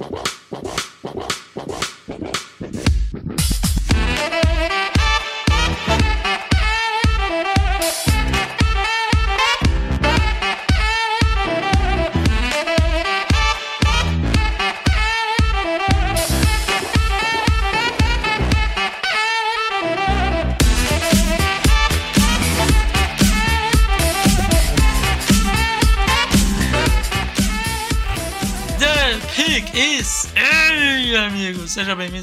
Wow. 0.00 0.29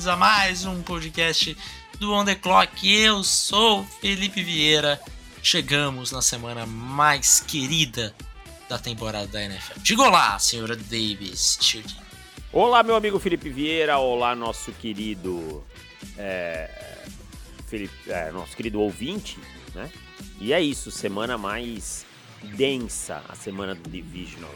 Bem-vindos 0.07 0.09
a 0.09 0.16
mais 0.16 0.66
um 0.66 0.81
podcast 0.81 1.57
do 1.99 2.13
On 2.13 2.23
The 2.23 2.35
Clock. 2.35 2.89
Eu 2.89 3.23
sou 3.23 3.84
Felipe 3.84 4.41
Vieira. 4.41 5.02
Chegamos 5.43 6.11
na 6.13 6.21
semana 6.21 6.66
mais 6.66 7.41
querida 7.41 8.16
da 8.70 8.80
temporada 8.80 9.27
da 9.27 9.43
NFL. 9.43 9.80
Diga 9.80 10.03
olá, 10.03 10.39
senhora 10.39 10.77
Davis. 10.77 11.59
Olá, 12.53 12.83
meu 12.83 12.95
amigo 12.95 13.20
Felipe 13.20 13.49
Vieira. 13.49 13.97
Olá, 13.97 14.33
nosso 14.33 14.71
querido. 14.71 15.63
É, 16.17 17.03
Felipe, 17.67 18.09
é, 18.09 18.31
nosso 18.31 18.55
querido 18.55 18.80
ouvinte, 18.80 19.38
né? 19.75 19.91
E 20.39 20.53
é 20.53 20.61
isso, 20.61 20.89
semana 20.89 21.38
mais 21.38 22.05
densa, 22.55 23.21
a 23.27 23.35
semana 23.35 23.75
do 23.75 23.89
Divisional. 23.89 24.53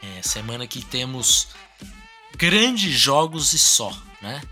É, 0.00 0.22
semana 0.22 0.66
que 0.66 0.84
temos 0.84 1.48
grandes 2.36 2.92
jogos 2.92 3.52
e 3.52 3.58
só, 3.58 3.96
né? 4.20 4.42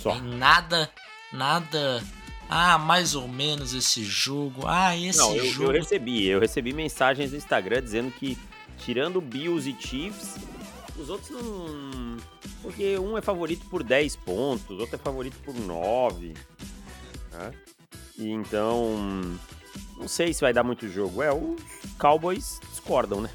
Só. 0.00 0.12
Tem 0.12 0.22
nada, 0.22 0.90
nada. 1.32 2.02
Ah, 2.48 2.76
mais 2.76 3.14
ou 3.14 3.26
menos 3.26 3.72
esse 3.72 4.04
jogo. 4.04 4.66
Ah, 4.66 4.96
esse 4.96 5.18
Não, 5.18 5.34
eu, 5.34 5.46
jogo. 5.46 5.72
Eu 5.72 5.80
recebi, 5.80 6.26
eu 6.26 6.40
recebi 6.40 6.72
mensagens 6.72 7.32
no 7.32 7.38
Instagram 7.38 7.82
dizendo 7.82 8.10
que, 8.10 8.36
tirando 8.78 9.20
Bills 9.20 9.68
e 9.68 9.76
Chiefs, 9.78 10.36
os 10.98 11.08
outros 11.08 11.30
não. 11.30 12.16
Porque 12.60 12.98
um 12.98 13.16
é 13.16 13.22
favorito 13.22 13.66
por 13.68 13.82
10 13.82 14.16
pontos, 14.16 14.78
outro 14.78 14.96
é 14.96 14.98
favorito 14.98 15.36
por 15.44 15.54
9. 15.54 16.34
Né? 17.32 17.52
E 18.18 18.30
então. 18.30 19.38
Não 19.96 20.08
sei 20.08 20.34
se 20.34 20.40
vai 20.40 20.52
dar 20.52 20.64
muito 20.64 20.88
jogo. 20.88 21.22
É, 21.22 21.32
os 21.32 21.56
Cowboys 21.98 22.60
discordam, 22.70 23.20
né? 23.20 23.30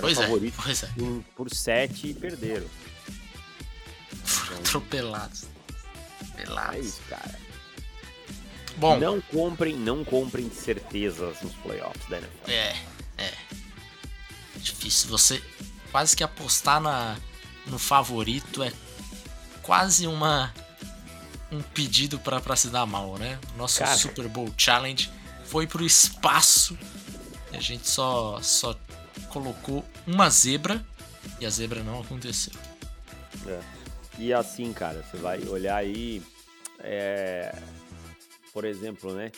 Era 0.00 0.06
pois 0.06 0.18
favorito 0.18 0.54
é, 0.58 0.62
pois 0.62 0.82
é. 0.82 0.90
por 1.36 1.50
7 1.50 2.08
e 2.08 2.14
perderam. 2.14 2.66
Foram 4.24 4.60
então, 4.60 4.80
atropelados. 4.80 5.44
Atropelados. 6.20 6.76
É 6.76 6.80
isso, 6.80 7.00
cara. 7.08 7.38
Bom. 8.76 8.98
Não 8.98 9.20
comprem, 9.20 9.76
não 9.76 10.04
comprem 10.04 10.50
certezas 10.50 11.42
nos 11.42 11.52
playoffs 11.56 12.08
da 12.08 12.18
NFL. 12.18 12.50
É, 12.50 12.76
é. 13.18 13.32
Difícil. 14.56 15.10
Você 15.10 15.42
quase 15.90 16.16
que 16.16 16.24
apostar 16.24 16.80
na, 16.80 17.16
no 17.66 17.78
favorito 17.78 18.62
é 18.62 18.72
quase 19.62 20.06
uma 20.06 20.52
um 21.52 21.60
pedido 21.60 22.18
para 22.18 22.56
se 22.56 22.68
dar 22.68 22.86
mal, 22.86 23.18
né? 23.18 23.38
Nosso 23.56 23.80
Cara. 23.80 23.96
Super 23.96 24.28
Bowl 24.28 24.52
Challenge 24.56 25.10
foi 25.44 25.66
pro 25.66 25.84
espaço. 25.84 26.78
A 27.52 27.60
gente 27.60 27.88
só 27.88 28.40
só 28.40 28.74
colocou 29.28 29.84
uma 30.06 30.28
zebra 30.30 30.84
e 31.40 31.46
a 31.46 31.50
zebra 31.50 31.82
não 31.82 32.00
aconteceu. 32.00 32.52
É. 33.46 33.60
E 34.18 34.32
assim, 34.32 34.72
cara, 34.72 35.02
você 35.02 35.16
vai 35.16 35.40
olhar 35.44 35.76
aí, 35.76 36.22
é... 36.80 37.54
por 38.52 38.64
exemplo, 38.64 39.12
né? 39.14 39.30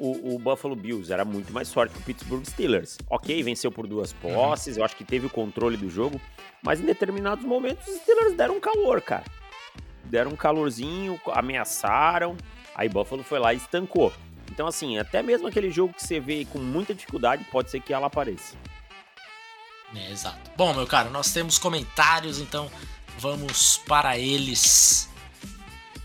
O, 0.00 0.34
o, 0.34 0.38
Buffalo 0.40 0.74
Bills 0.74 1.12
era 1.12 1.24
muito 1.24 1.52
mais 1.52 1.72
forte 1.72 1.92
que 1.92 2.00
o 2.00 2.02
Pittsburgh 2.02 2.44
Steelers. 2.44 2.98
Ok, 3.08 3.40
venceu 3.44 3.70
por 3.70 3.86
duas 3.86 4.12
uhum. 4.12 4.34
posses, 4.34 4.74
uhum. 4.74 4.80
eu 4.80 4.84
acho 4.84 4.96
que 4.96 5.04
teve 5.04 5.26
o 5.26 5.30
controle 5.30 5.76
do 5.76 5.88
jogo, 5.88 6.20
mas 6.62 6.80
em 6.80 6.84
determinados 6.84 7.44
momentos 7.44 7.86
os 7.86 8.00
Steelers 8.00 8.36
deram 8.36 8.56
um 8.56 8.60
calor, 8.60 9.00
cara. 9.00 9.24
Deram 10.04 10.32
um 10.32 10.36
calorzinho, 10.36 11.20
ameaçaram, 11.28 12.36
aí 12.74 12.88
Buffalo 12.88 13.22
foi 13.22 13.38
lá 13.38 13.54
e 13.54 13.56
estancou. 13.56 14.12
Então, 14.50 14.66
assim, 14.66 14.98
até 14.98 15.22
mesmo 15.22 15.46
aquele 15.46 15.70
jogo 15.70 15.94
que 15.94 16.02
você 16.02 16.18
vê 16.18 16.44
com 16.44 16.58
muita 16.58 16.92
dificuldade, 16.92 17.44
pode 17.44 17.70
ser 17.70 17.80
que 17.80 17.92
ela 17.92 18.08
apareça. 18.08 18.56
É, 19.94 20.10
exato. 20.10 20.50
Bom, 20.56 20.74
meu 20.74 20.86
caro, 20.86 21.10
nós 21.10 21.32
temos 21.32 21.58
comentários, 21.58 22.38
então 22.38 22.70
vamos 23.18 23.78
para 23.86 24.18
eles 24.18 25.08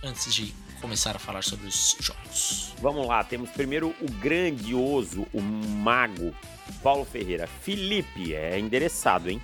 antes 0.04 0.34
de 0.34 0.54
começar 0.80 1.16
a 1.16 1.20
falar 1.20 1.44
sobre 1.44 1.68
os 1.68 1.96
jogos. 2.00 2.74
Vamos 2.82 3.06
lá, 3.08 3.24
temos 3.24 3.50
primeiro 3.50 3.94
o 4.02 4.12
grandioso, 4.14 5.28
o 5.34 5.42
mago 5.42 6.34
Paulo 6.82 7.06
Ferreira. 7.06 7.48
Felipe, 7.62 8.34
é 8.34 8.58
endereçado, 8.60 9.30
hein? 9.30 9.42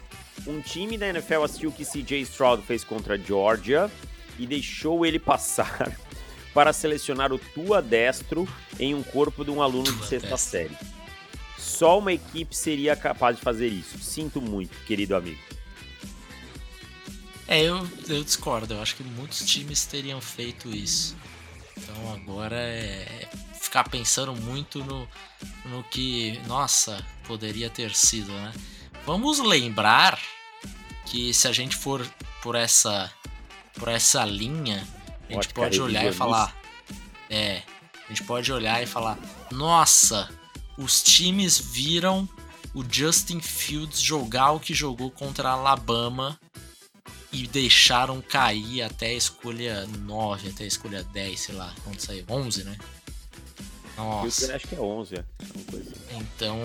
Um 0.47 0.61
time 0.61 0.97
da 0.97 1.07
NFL 1.07 1.43
assistiu 1.43 1.69
o 1.69 1.73
que 1.73 1.83
CJ 1.83 2.21
Stroud 2.21 2.63
fez 2.63 2.83
contra 2.83 3.15
a 3.15 3.17
Georgia 3.17 3.91
e 4.37 4.45
deixou 4.45 5.05
ele 5.05 5.19
passar 5.19 5.91
para 6.53 6.71
selecionar 6.71 7.33
o 7.33 7.39
Tua 7.39 7.81
Destro 7.81 8.47
em 8.79 8.93
um 8.93 9.03
corpo 9.03 9.43
de 9.43 9.51
um 9.51 9.61
aluno 9.61 9.85
Tua 9.85 9.95
de 9.95 10.07
sexta 10.07 10.29
destro. 10.29 10.51
série. 10.51 10.77
Só 11.75 11.99
uma 11.99 12.13
equipe 12.13 12.55
seria 12.55 12.95
capaz 12.95 13.37
de 13.37 13.41
fazer 13.41 13.67
isso. 13.67 13.99
Sinto 13.99 14.41
muito, 14.41 14.75
querido 14.85 15.15
amigo. 15.15 15.39
É, 17.47 17.61
eu, 17.61 17.87
eu 18.07 18.23
discordo. 18.23 18.73
Eu 18.73 18.81
acho 18.81 18.95
que 18.95 19.03
muitos 19.03 19.45
times 19.45 19.85
teriam 19.85 20.21
feito 20.21 20.69
isso. 20.69 21.15
Então 21.77 22.13
agora 22.13 22.55
é 22.55 23.27
ficar 23.59 23.89
pensando 23.89 24.33
muito 24.33 24.83
no, 24.83 25.07
no 25.65 25.83
que, 25.83 26.39
nossa, 26.47 27.05
poderia 27.27 27.69
ter 27.69 27.93
sido, 27.93 28.31
né? 28.31 28.53
Vamos 29.05 29.39
lembrar 29.39 30.17
que 31.05 31.33
se 31.33 31.47
a 31.47 31.51
gente 31.51 31.75
for 31.75 32.05
por 32.41 32.55
essa 32.55 33.11
por 33.73 33.89
essa 33.89 34.23
linha, 34.23 34.87
a 35.29 35.33
gente 35.33 35.49
pode 35.49 35.81
olhar 35.81 36.05
e 36.05 36.13
falar, 36.13 36.55
é, 37.29 37.61
a 38.05 38.07
gente 38.07 38.23
pode 38.23 38.51
olhar 38.53 38.81
e 38.81 38.85
falar, 38.85 39.17
nossa, 39.51 40.29
os 40.77 41.01
times 41.01 41.57
viram 41.57 42.27
o 42.73 42.83
Justin 42.87 43.39
Fields 43.39 44.01
jogar 44.01 44.51
o 44.51 44.59
que 44.59 44.73
jogou 44.73 45.09
contra 45.09 45.49
a 45.49 45.53
Alabama 45.53 46.37
e 47.31 47.47
deixaram 47.47 48.21
cair 48.21 48.81
até 48.81 49.07
a 49.07 49.13
escolha 49.13 49.87
9, 49.87 50.49
até 50.49 50.65
a 50.65 50.67
escolha 50.67 51.03
10, 51.03 51.39
sei 51.39 51.55
lá, 51.55 51.73
quando 51.83 51.99
saiu, 51.99 52.25
11, 52.29 52.63
né? 52.65 52.77
Nossa. 53.97 54.45
Eu 54.45 54.55
acho 54.55 54.67
que 54.67 54.75
é 54.75 54.79
11, 54.79 55.15
é. 55.15 55.19
Assim. 55.19 55.93
Então, 56.11 56.59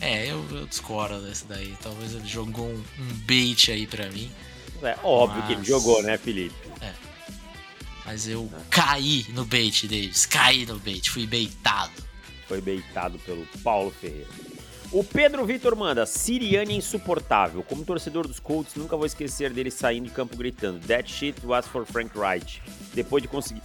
é, 0.00 0.30
eu, 0.30 0.46
eu 0.50 0.66
discordo 0.66 1.20
desse 1.20 1.44
daí. 1.44 1.76
Talvez 1.82 2.14
ele 2.14 2.26
jogou 2.26 2.66
um, 2.66 2.84
um 2.98 3.14
bait 3.26 3.70
aí 3.70 3.86
pra 3.86 4.10
mim. 4.10 4.30
É 4.82 4.96
óbvio 5.02 5.40
mas... 5.40 5.46
que 5.46 5.52
ele 5.54 5.64
jogou, 5.64 6.02
né, 6.02 6.16
Felipe? 6.16 6.54
É. 6.80 6.92
Mas 8.04 8.26
eu 8.26 8.50
é. 8.52 8.60
caí 8.70 9.26
no 9.30 9.44
bait, 9.44 9.86
Davis. 9.86 10.24
Caí 10.24 10.64
no 10.64 10.78
bait, 10.78 11.10
fui 11.10 11.26
baitado 11.26 12.06
foi 12.46 12.60
beitado 12.60 13.18
pelo 13.20 13.46
Paulo 13.62 13.90
Ferreira. 13.90 14.28
O 14.92 15.02
Pedro 15.02 15.44
Vitor 15.44 15.74
manda, 15.74 16.06
Siriane 16.06 16.76
insuportável. 16.76 17.62
Como 17.62 17.84
torcedor 17.84 18.26
dos 18.26 18.38
Colts, 18.38 18.76
nunca 18.76 18.96
vou 18.96 19.04
esquecer 19.04 19.52
dele 19.52 19.70
saindo 19.70 20.08
de 20.08 20.14
campo 20.14 20.36
gritando 20.36 20.78
That 20.86 21.10
shit 21.10 21.44
was 21.44 21.66
for 21.66 21.84
Frank 21.84 22.16
Wright. 22.16 22.62
Depois 22.94 23.20
de 23.20 23.28
conseguir, 23.28 23.62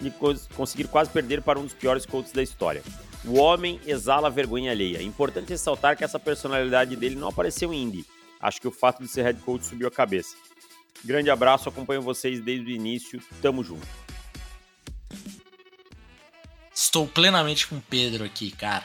de 0.00 0.10
conseguir 0.54 0.86
quase 0.86 1.10
perder 1.10 1.42
para 1.42 1.58
um 1.58 1.64
dos 1.64 1.74
piores 1.74 2.06
Colts 2.06 2.32
da 2.32 2.42
história. 2.42 2.82
O 3.24 3.38
homem 3.38 3.80
exala 3.86 4.30
vergonha 4.30 4.70
alheia. 4.70 4.98
É 4.98 5.02
importante 5.02 5.50
ressaltar 5.50 5.96
que 5.96 6.04
essa 6.04 6.18
personalidade 6.18 6.96
dele 6.96 7.16
não 7.16 7.28
apareceu 7.28 7.72
em 7.72 7.82
Indy. 7.82 8.06
Acho 8.40 8.60
que 8.60 8.68
o 8.68 8.72
fato 8.72 9.02
de 9.02 9.08
ser 9.08 9.22
head 9.22 9.40
coach 9.40 9.64
subiu 9.64 9.86
a 9.86 9.90
cabeça. 9.90 10.36
Grande 11.04 11.30
abraço, 11.30 11.68
acompanho 11.68 12.02
vocês 12.02 12.40
desde 12.40 12.66
o 12.66 12.74
início. 12.74 13.20
Tamo 13.40 13.62
junto. 13.62 14.01
Estou 16.74 17.06
plenamente 17.06 17.66
com 17.66 17.76
o 17.76 17.82
Pedro 17.82 18.24
aqui, 18.24 18.50
cara. 18.50 18.84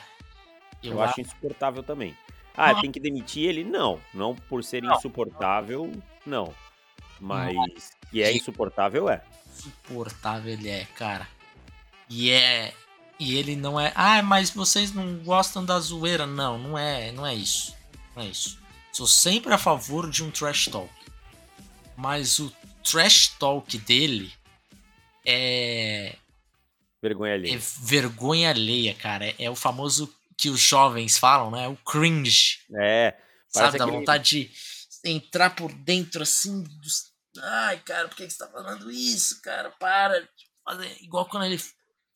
Eu, 0.84 0.94
eu 0.94 1.02
acho 1.02 1.22
insuportável 1.22 1.82
também. 1.82 2.16
Ah, 2.56 2.74
tem 2.82 2.92
que 2.92 3.00
demitir 3.00 3.48
ele? 3.48 3.64
Não. 3.64 4.02
Não 4.14 4.36
por 4.36 4.64
ser 4.64 4.82
não. 4.82 4.96
insuportável, 4.96 5.92
não. 6.26 6.54
Mas 7.20 7.92
que 8.12 8.22
é 8.22 8.36
insuportável, 8.36 9.10
é. 9.10 9.24
Insuportável 9.56 10.54
ele 10.54 10.70
é, 10.70 10.86
cara. 10.96 11.28
E 12.10 12.32
é. 12.32 12.74
E 13.20 13.36
ele 13.36 13.56
não 13.56 13.80
é. 13.80 13.92
Ah, 13.96 14.22
mas 14.22 14.50
vocês 14.50 14.94
não 14.94 15.18
gostam 15.20 15.64
da 15.64 15.80
zoeira. 15.80 16.26
Não, 16.26 16.58
não 16.58 16.78
é, 16.78 17.12
não 17.12 17.26
é 17.26 17.34
isso. 17.34 17.76
Não 18.16 18.24
é 18.24 18.28
isso. 18.28 18.60
Sou 18.92 19.08
sempre 19.08 19.54
a 19.54 19.58
favor 19.58 20.10
de 20.10 20.24
um 20.24 20.32
trash 20.32 20.66
talk. 20.66 20.92
Mas 21.96 22.40
o 22.40 22.52
trash 22.84 23.30
talk 23.40 23.78
dele 23.80 24.32
é 25.26 26.16
Vergonha 27.02 27.34
alheia. 27.34 27.56
É 27.56 27.60
vergonha 27.82 28.50
alheia, 28.50 28.94
cara. 28.96 29.26
É, 29.26 29.36
é 29.40 29.50
o 29.50 29.56
famoso 29.56 30.14
que 30.36 30.50
os 30.50 30.60
jovens 30.60 31.18
falam, 31.18 31.52
né? 31.52 31.68
O 31.68 31.76
cringe. 31.78 32.60
É. 32.76 33.16
Sabe, 33.50 33.78
dá 33.78 33.86
vontade 33.86 34.46
de 34.46 34.52
entrar 35.10 35.52
por 35.52 35.72
dentro 35.74 36.22
assim 36.24 36.64
dos. 36.64 37.12
Ai, 37.42 37.80
cara, 37.80 38.08
por 38.08 38.18
que, 38.18 38.26
que 38.26 38.34
você 38.34 38.40
tá 38.40 38.48
falando 38.48 38.92
isso, 38.92 39.42
cara? 39.42 39.70
Para. 39.72 40.28
Igual 41.02 41.26
quando 41.28 41.46
ele 41.46 41.62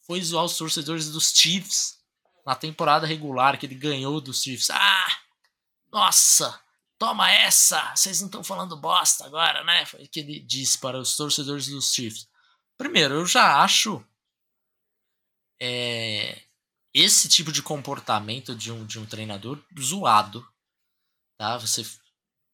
foi 0.05 0.21
zoar 0.21 0.45
os 0.45 0.57
torcedores 0.57 1.09
dos 1.09 1.31
Chiefs 1.31 1.99
na 2.45 2.55
temporada 2.55 3.07
regular 3.07 3.57
que 3.57 3.65
ele 3.65 3.75
ganhou 3.75 4.19
dos 4.19 4.41
Chiefs. 4.41 4.69
Ah! 4.71 5.17
Nossa! 5.91 6.59
Toma 6.97 7.31
essa! 7.31 7.95
Vocês 7.95 8.19
não 8.19 8.27
estão 8.27 8.43
falando 8.43 8.75
bosta 8.75 9.25
agora, 9.25 9.63
né? 9.63 9.85
Foi 9.85 10.03
o 10.03 10.07
que 10.07 10.19
ele 10.19 10.39
disse 10.39 10.77
para 10.77 10.99
os 10.99 11.15
torcedores 11.15 11.67
dos 11.67 11.93
Chiefs. 11.93 12.27
Primeiro, 12.77 13.15
eu 13.15 13.25
já 13.25 13.61
acho 13.61 14.05
é, 15.63 16.41
esse 16.91 17.29
tipo 17.29 17.51
de 17.51 17.61
comportamento 17.61 18.55
de 18.55 18.71
um, 18.71 18.83
de 18.83 18.97
um 18.97 19.05
treinador 19.05 19.63
zoado. 19.79 20.43
Tá? 21.37 21.55
Você 21.59 21.85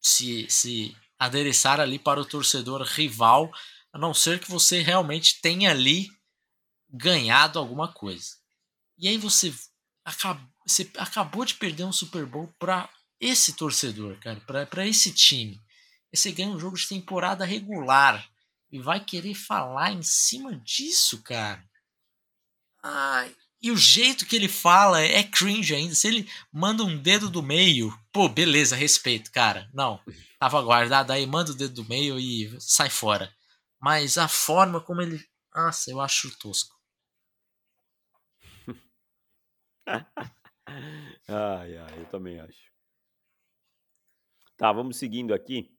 se, 0.01 0.45
se 0.49 0.95
adereçar 1.17 1.79
ali 1.79 1.97
para 1.97 2.19
o 2.19 2.25
torcedor 2.25 2.81
rival, 2.83 3.49
a 3.93 3.97
não 3.97 4.13
ser 4.13 4.41
que 4.41 4.51
você 4.51 4.81
realmente 4.81 5.39
tenha 5.41 5.71
ali 5.71 6.09
ganhado 6.89 7.57
alguma 7.57 7.91
coisa. 7.91 8.35
E 8.97 9.07
aí 9.07 9.17
você, 9.17 9.53
você 10.65 10.91
acabou 10.97 11.45
de 11.45 11.55
perder 11.55 11.85
um 11.85 11.93
Super 11.93 12.25
Bowl 12.25 12.53
para 12.59 12.89
esse 13.19 13.53
torcedor, 13.53 14.19
cara, 14.19 14.39
para 14.65 14.85
esse 14.85 15.13
time. 15.13 15.61
Você 16.13 16.31
ganha 16.31 16.49
um 16.49 16.59
jogo 16.59 16.75
de 16.75 16.87
temporada 16.87 17.45
regular 17.45 18.27
e 18.69 18.79
vai 18.79 19.03
querer 19.03 19.33
falar 19.33 19.91
em 19.91 20.01
cima 20.01 20.55
disso, 20.59 21.21
cara. 21.23 21.63
Ai, 22.89 23.35
e 23.61 23.69
o 23.69 23.75
jeito 23.75 24.25
que 24.25 24.33
ele 24.33 24.47
fala 24.47 25.01
é 25.01 25.21
cringe 25.21 25.75
ainda. 25.75 25.93
Se 25.93 26.07
ele 26.07 26.29
manda 26.51 26.83
um 26.85 26.97
dedo 26.97 27.29
do 27.29 27.43
meio, 27.43 27.91
pô, 28.13 28.29
beleza, 28.29 28.77
respeito, 28.77 29.29
cara. 29.29 29.69
Não, 29.73 29.99
tava 30.39 30.61
guardado 30.61 31.11
aí, 31.11 31.25
manda 31.25 31.51
o 31.51 31.55
dedo 31.55 31.73
do 31.73 31.89
meio 31.89 32.17
e 32.17 32.55
sai 32.61 32.89
fora. 32.89 33.29
Mas 33.77 34.17
a 34.17 34.29
forma 34.29 34.79
como 34.79 35.01
ele. 35.01 35.21
Nossa, 35.53 35.91
eu 35.91 35.99
acho 35.99 36.37
tosco. 36.39 36.77
ai, 41.27 41.77
ai, 41.77 41.99
eu 41.99 42.05
também 42.05 42.39
acho. 42.39 42.67
Tá, 44.55 44.71
vamos 44.71 44.97
seguindo 44.97 45.33
aqui. 45.33 45.76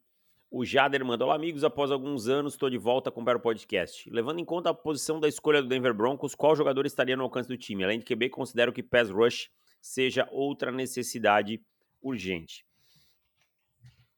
O 0.50 0.64
Jader 0.64 1.04
mandou: 1.04 1.26
Olá, 1.26 1.36
amigos. 1.36 1.62
Após 1.62 1.90
alguns 1.90 2.26
anos, 2.26 2.54
estou 2.54 2.70
de 2.70 2.78
volta 2.78 3.10
a 3.10 3.12
comprar 3.12 3.36
o 3.36 3.40
podcast. 3.40 4.08
Levando 4.10 4.38
em 4.38 4.44
conta 4.44 4.70
a 4.70 4.74
posição 4.74 5.20
da 5.20 5.28
escolha 5.28 5.60
do 5.60 5.68
Denver 5.68 5.92
Broncos, 5.92 6.34
qual 6.34 6.56
jogador 6.56 6.86
estaria 6.86 7.16
no 7.16 7.24
alcance 7.24 7.48
do 7.48 7.56
time? 7.56 7.84
Além 7.84 7.98
de 7.98 8.04
QB, 8.06 8.30
considero 8.30 8.72
que 8.72 8.82
pass 8.82 9.10
rush 9.10 9.50
seja 9.80 10.26
outra 10.30 10.72
necessidade 10.72 11.62
urgente. 12.00 12.64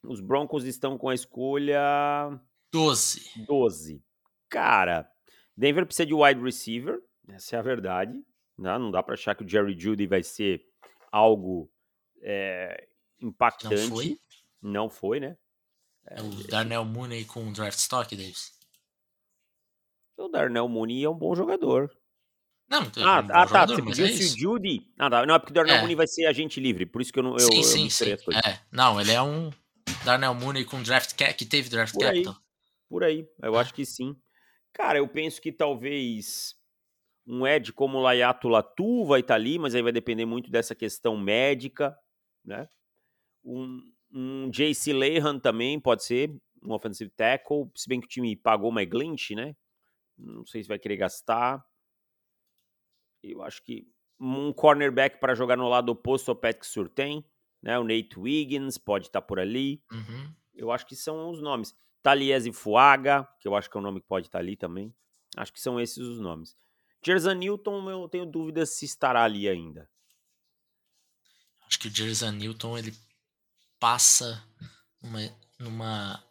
Os 0.03 0.21
Broncos 0.21 0.65
estão 0.65 0.97
com 0.97 1.09
a 1.09 1.15
escolha 1.15 1.81
12. 2.73 3.45
12. 3.45 4.03
Cara, 4.49 5.11
Denver 5.57 5.85
precisa 5.85 6.07
de 6.07 6.15
wide 6.15 6.41
receiver, 6.41 6.99
essa 7.29 7.57
é 7.57 7.59
a 7.59 7.63
verdade. 7.63 8.13
Né? 8.57 8.79
Não 8.79 8.91
dá 8.91 9.03
para 9.03 9.15
achar 9.15 9.35
que 9.35 9.45
o 9.45 9.49
Jerry 9.49 9.79
Judy 9.79 10.07
vai 10.07 10.23
ser 10.23 10.65
algo 11.11 11.71
é, 12.23 12.89
impactante. 13.21 13.89
Não 13.89 13.97
foi? 13.97 14.19
Não 14.63 14.89
foi, 14.89 15.21
né? 15.21 15.37
É 16.07 16.23
o 16.23 16.29
Darnell 16.49 16.85
Mooney 16.85 17.25
com 17.25 17.53
draft 17.53 17.79
stock, 17.79 18.15
Davis? 18.17 18.53
O 20.17 20.29
Darnell 20.29 20.69
Mooney 20.69 21.05
é 21.05 21.09
um 21.09 21.15
bom 21.15 21.35
jogador. 21.35 21.91
Não, 22.69 22.83
ah, 22.83 23.19
é 23.19 23.23
um 23.23 23.37
ah 23.37 23.47
tá. 23.47 23.67
Você 23.67 23.83
pediu 23.83 24.07
é 24.07 24.13
se 24.13 24.35
o 24.35 24.39
Judy. 24.39 24.93
Ah, 24.99 25.11
tá. 25.11 25.27
Não, 25.27 25.35
é 25.35 25.39
porque 25.39 25.53
o 25.53 25.55
Darnell 25.55 25.77
é. 25.77 25.81
Mooney 25.81 25.97
vai 25.97 26.07
ser 26.07 26.27
agente 26.27 26.61
livre, 26.61 26.87
por 26.87 27.03
isso 27.03 27.13
que 27.13 27.19
eu 27.19 27.23
não. 27.23 27.33
Eu, 27.33 27.41
sim, 27.41 27.63
sim, 27.63 27.85
eu 27.85 28.19
sim. 28.19 28.31
É. 28.45 28.61
Não, 28.71 29.01
ele 29.01 29.11
é 29.11 29.21
um 29.21 29.51
Darnell 30.05 30.35
Mooney 30.35 30.65
com 30.65 30.83
draft 30.83 31.17
cap, 31.17 31.35
que 31.35 31.45
teve 31.45 31.69
draft 31.69 31.93
por 31.93 32.01
capital. 32.01 32.35
Aí, 32.35 32.41
por 32.89 33.05
aí, 33.05 33.29
eu 33.43 33.59
acho 33.59 33.75
que 33.75 33.85
sim. 33.85 34.17
Cara, 34.73 34.99
eu 34.99 35.09
penso 35.09 35.41
que 35.41 35.51
talvez 35.51 36.55
um 37.27 37.47
Ed 37.47 37.73
como 37.73 37.99
o 37.99 38.03
Layato 38.03 38.49
Latu 38.49 39.05
vai 39.05 39.21
estar 39.21 39.35
tá 39.35 39.41
ali, 39.41 39.59
mas 39.59 39.75
aí 39.75 39.83
vai 39.83 39.93
depender 39.93 40.25
muito 40.25 40.51
dessa 40.51 40.75
questão 40.75 41.17
médica, 41.17 41.97
né? 42.45 42.69
Um, 43.45 43.81
um 44.13 44.51
JC 44.51 44.93
Lehan 44.93 45.39
também 45.39 45.79
pode 45.79 46.05
ser, 46.05 46.35
um 46.63 46.73
offensive 46.73 47.11
tackle, 47.11 47.71
se 47.75 47.89
bem 47.89 48.01
que 48.01 48.07
o 48.07 48.09
time 48.09 48.37
pagou 48.37 48.71
uma 48.71 48.85
Glynch, 48.85 49.35
né? 49.35 49.57
Não 50.19 50.45
sei 50.45 50.63
se 50.63 50.69
vai 50.69 50.79
querer 50.79 50.97
gastar. 50.97 51.65
Eu 53.23 53.43
acho 53.43 53.63
que 53.63 53.87
um 54.19 54.53
cornerback 54.53 55.19
para 55.19 55.35
jogar 55.35 55.57
no 55.57 55.69
lado 55.69 55.91
oposto 55.91 56.31
ao 56.31 56.37
Patrick 56.37 56.67
Surtain, 56.67 57.25
né? 57.63 57.79
O 57.79 57.85
Nate 57.85 58.19
Wiggins 58.19 58.77
pode 58.77 59.07
estar 59.07 59.21
tá 59.21 59.27
por 59.27 59.39
ali. 59.39 59.83
Uhum. 59.91 60.35
Eu 60.55 60.71
acho 60.71 60.87
que 60.87 60.95
são 60.95 61.31
os 61.31 61.41
nomes. 61.41 61.75
Taliese 62.03 62.53
Fuaga, 62.53 63.27
que 63.39 63.49
eu 63.49 63.55
acho 63.55 63.71
que 63.71 63.77
é 63.77 63.81
um 63.81 63.83
nome 63.83 64.01
que 64.01 64.07
pode 64.07 64.27
estar 64.27 64.39
tá 64.39 64.43
ali 64.45 64.57
também. 64.57 64.95
Acho 65.37 65.53
que 65.53 65.61
são 65.61 65.81
esses 65.81 65.99
os 65.99 66.21
nomes. 66.21 66.57
Jerzan 67.03 67.35
Newton, 67.35 67.91
eu 67.91 68.09
tenho 68.09 68.27
dúvidas 68.27 68.71
se 68.71 68.85
estará 68.85 69.25
ali 69.25 69.49
ainda. 69.49 69.89
Acho 71.67 71.79
que 71.79 71.89
o 71.89 71.91
Jerzan 71.91 72.33
Newton 72.33 72.77
ele 72.77 72.93
passa 73.81 74.47
uma, 75.03 75.19
numa 75.59 76.23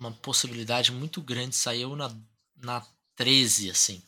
uma 0.00 0.12
possibilidade 0.12 0.90
muito 0.90 1.22
grande. 1.22 1.54
Saiu 1.54 1.94
na, 1.94 2.14
na 2.56 2.86
13, 3.14 3.70
assim. 3.70 4.02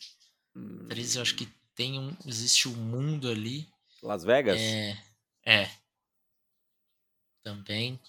Hum. 0.57 0.89
13 0.89 1.17
eu 1.17 1.23
acho 1.23 1.37
que 1.37 1.47
tem 1.75 1.99
um. 1.99 2.17
Existe 2.27 2.69
um 2.69 2.75
mundo 2.75 3.29
ali. 3.29 3.69
Las 4.03 4.25
Vegas? 4.25 4.59
É. 4.59 4.99
É. 5.45 5.71
Também. 7.43 8.01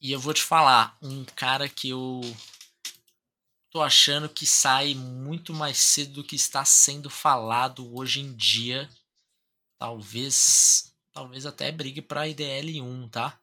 E 0.00 0.12
eu 0.12 0.20
vou 0.20 0.32
te 0.32 0.42
falar, 0.42 0.96
um 1.02 1.24
cara 1.24 1.68
que 1.68 1.90
eu 1.90 2.20
tô 3.70 3.82
achando 3.82 4.28
que 4.28 4.46
sai 4.46 4.94
muito 4.94 5.52
mais 5.52 5.78
cedo 5.78 6.14
do 6.14 6.24
que 6.24 6.34
está 6.34 6.64
sendo 6.64 7.08
falado 7.08 7.94
hoje 7.96 8.20
em 8.20 8.34
dia. 8.34 8.88
Talvez. 9.78 10.92
Talvez 11.12 11.44
até 11.44 11.72
brigue 11.72 12.00
pra 12.00 12.28
IDL 12.28 12.80
1, 12.80 13.08
tá? 13.08 13.39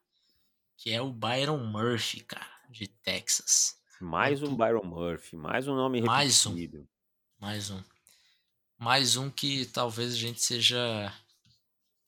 Que 0.78 0.92
é 0.92 1.02
o 1.02 1.12
Byron 1.12 1.58
Murphy, 1.58 2.22
cara, 2.22 2.46
de 2.70 2.88
Texas. 2.88 3.76
Mais 4.00 4.44
um 4.44 4.56
Byron 4.56 4.84
Murphy, 4.84 5.36
mais 5.36 5.68
um 5.68 5.76
nome 5.76 6.02
mais 6.02 6.44
repetido. 6.44 6.82
Um, 6.82 6.88
mais 7.40 7.72
um. 7.72 7.84
Mais 8.78 9.16
um 9.16 9.30
que 9.30 9.66
talvez 9.66 10.14
a 10.14 10.18
gente 10.18 10.40
seja 10.42 11.12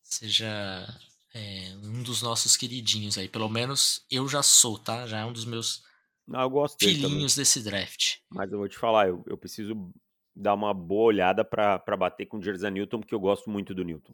seja 0.04 0.88
é, 1.34 1.76
um 1.84 2.04
dos 2.04 2.22
nossos 2.22 2.56
queridinhos 2.56 3.18
aí. 3.18 3.28
Pelo 3.28 3.50
menos 3.50 4.06
eu 4.10 4.28
já 4.30 4.44
sou, 4.44 4.78
tá? 4.78 5.08
Já 5.08 5.20
é 5.20 5.26
um 5.26 5.34
dos 5.34 5.46
meus 5.46 5.84
Não, 6.28 6.42
eu 6.42 6.50
gosto 6.50 6.78
filhinhos 6.78 7.36
desse 7.36 7.64
draft. 7.64 8.18
Mas 8.30 8.52
eu 8.52 8.60
vou 8.60 8.70
te 8.70 8.78
falar, 8.78 9.08
eu, 9.08 9.24
eu 9.28 9.38
preciso 9.38 9.92
dar 10.36 10.54
uma 10.54 10.76
boa 10.76 11.08
olhada 11.08 11.44
para 11.44 11.98
bater 11.98 12.28
com 12.28 12.38
o 12.38 12.44
Jersey 12.44 12.70
Newton, 12.70 13.00
porque 13.00 13.16
eu 13.16 13.20
gosto 13.20 13.50
muito 13.50 13.74
do 13.74 13.84
Newton. 13.84 14.14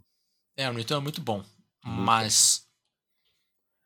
É, 0.55 0.69
o 0.69 0.73
Newton 0.73 0.95
é 0.95 0.99
muito 1.01 1.21
bom. 1.21 1.43
Muito 1.83 2.01
mas 2.01 2.64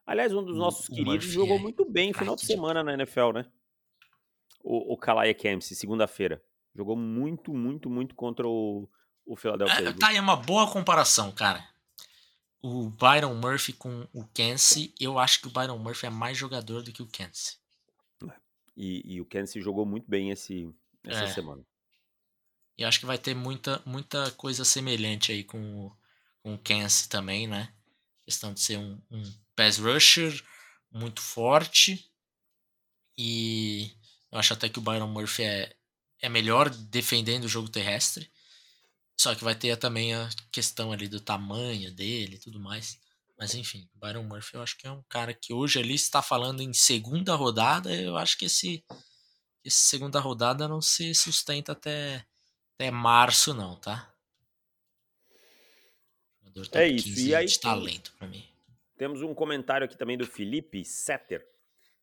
Aliás, 0.10 0.34
um 0.34 0.44
dos 0.44 0.58
nossos 0.58 0.90
o 0.90 0.92
queridos 0.92 1.28
jogou 1.28 1.58
é 1.58 1.60
muito 1.60 1.86
bem 1.86 2.10
no 2.10 2.18
final 2.18 2.36
de 2.36 2.44
semana 2.44 2.84
na 2.84 2.94
NFL, 2.96 3.32
né? 3.32 3.46
O, 4.64 4.94
o 4.94 4.98
Kalaya 4.98 5.36
Kempsey, 5.36 5.78
segunda-feira. 5.78 6.44
Jogou 6.76 6.96
muito, 6.96 7.54
muito, 7.54 7.92
muito 7.92 8.16
contra 8.16 8.48
o, 8.48 8.90
o 9.24 9.36
Philadelphia. 9.36 9.90
É, 9.90 9.94
tá 9.94 10.08
aí 10.08 10.20
uma 10.20 10.36
boa 10.36 10.68
comparação, 10.72 11.32
cara. 11.32 11.64
O 12.60 12.90
Byron 12.90 13.36
Murphy 13.36 13.72
com 13.72 14.08
o 14.12 14.26
Kensey, 14.34 14.92
eu 15.00 15.20
acho 15.20 15.42
que 15.42 15.48
o 15.48 15.52
Byron 15.52 15.78
Murphy 15.78 16.08
é 16.08 16.10
mais 16.10 16.36
jogador 16.36 16.82
do 16.82 16.92
que 16.92 17.04
o 17.04 17.08
Kensey. 17.08 17.58
É, 18.24 18.34
e, 18.76 19.14
e 19.14 19.22
o 19.22 19.26
Kensey 19.26 19.62
jogou 19.62 19.86
muito 19.86 20.10
bem 20.10 20.32
esse, 20.32 20.74
essa 21.04 21.26
é. 21.26 21.28
semana. 21.28 21.64
E 22.76 22.84
acho 22.84 23.00
que 23.00 23.06
vai 23.06 23.20
ter 23.20 23.36
muita, 23.36 23.80
muita 23.86 24.32
coisa 24.32 24.66
semelhante 24.66 25.32
aí 25.32 25.44
com 25.44 25.86
o, 25.86 25.92
com 26.42 26.56
o 26.56 26.58
Kensey 26.58 27.08
também, 27.10 27.46
né? 27.46 27.72
Questão 28.26 28.52
de 28.52 28.60
ser 28.60 28.78
um, 28.78 29.00
um 29.12 29.22
pass 29.60 29.78
rusher 29.78 30.42
muito 30.90 31.22
forte. 31.22 32.10
E 33.18 33.92
eu 34.32 34.40
acho 34.40 34.54
até 34.54 34.70
que 34.70 34.80
o 34.80 34.82
Byron 34.82 35.10
Murphy 35.10 35.44
é, 35.44 35.76
é 36.22 36.30
melhor 36.30 36.70
defendendo 36.70 37.44
o 37.44 37.50
jogo 37.50 37.68
terrestre. 37.68 38.32
Só 39.20 39.36
que 39.36 39.44
vai 39.44 39.54
ter 39.54 39.76
também 39.76 40.16
a 40.16 40.30
questão 40.50 40.94
ali 40.94 41.10
do 41.10 41.20
tamanho 41.20 41.94
dele 41.94 42.36
e 42.36 42.40
tudo 42.40 42.58
mais. 42.58 42.98
Mas 43.38 43.54
enfim, 43.54 43.90
o 43.94 44.00
Byron 44.00 44.24
Murphy 44.24 44.56
eu 44.56 44.62
acho 44.62 44.78
que 44.78 44.88
é 44.88 44.92
um 44.92 45.04
cara 45.10 45.34
que 45.34 45.54
hoje 45.54 45.78
ali 45.78 45.96
está 45.96 46.22
falando 46.22 46.62
em 46.62 46.74
segunda 46.74 47.36
rodada. 47.36 47.94
Eu 47.94 48.16
acho 48.16 48.38
que 48.38 48.46
esse, 48.46 48.86
esse 49.62 49.78
segunda 49.78 50.22
rodada 50.22 50.70
não 50.70 50.82
se 50.82 51.14
sustenta 51.14 51.74
até, 51.74 52.26
até 52.76 52.90
março, 52.90 53.54
não, 53.54 53.76
tá? 53.76 54.10
é 56.72 56.88
isso. 56.88 57.20
E 57.20 57.36
aí, 57.36 57.46
de 57.46 57.60
talento 57.60 58.14
para 58.18 58.28
mim. 58.28 58.49
Temos 59.00 59.22
um 59.22 59.34
comentário 59.34 59.86
aqui 59.86 59.98
também 59.98 60.18
do 60.18 60.28
Felipe 60.28 60.84
Setter. 60.84 61.48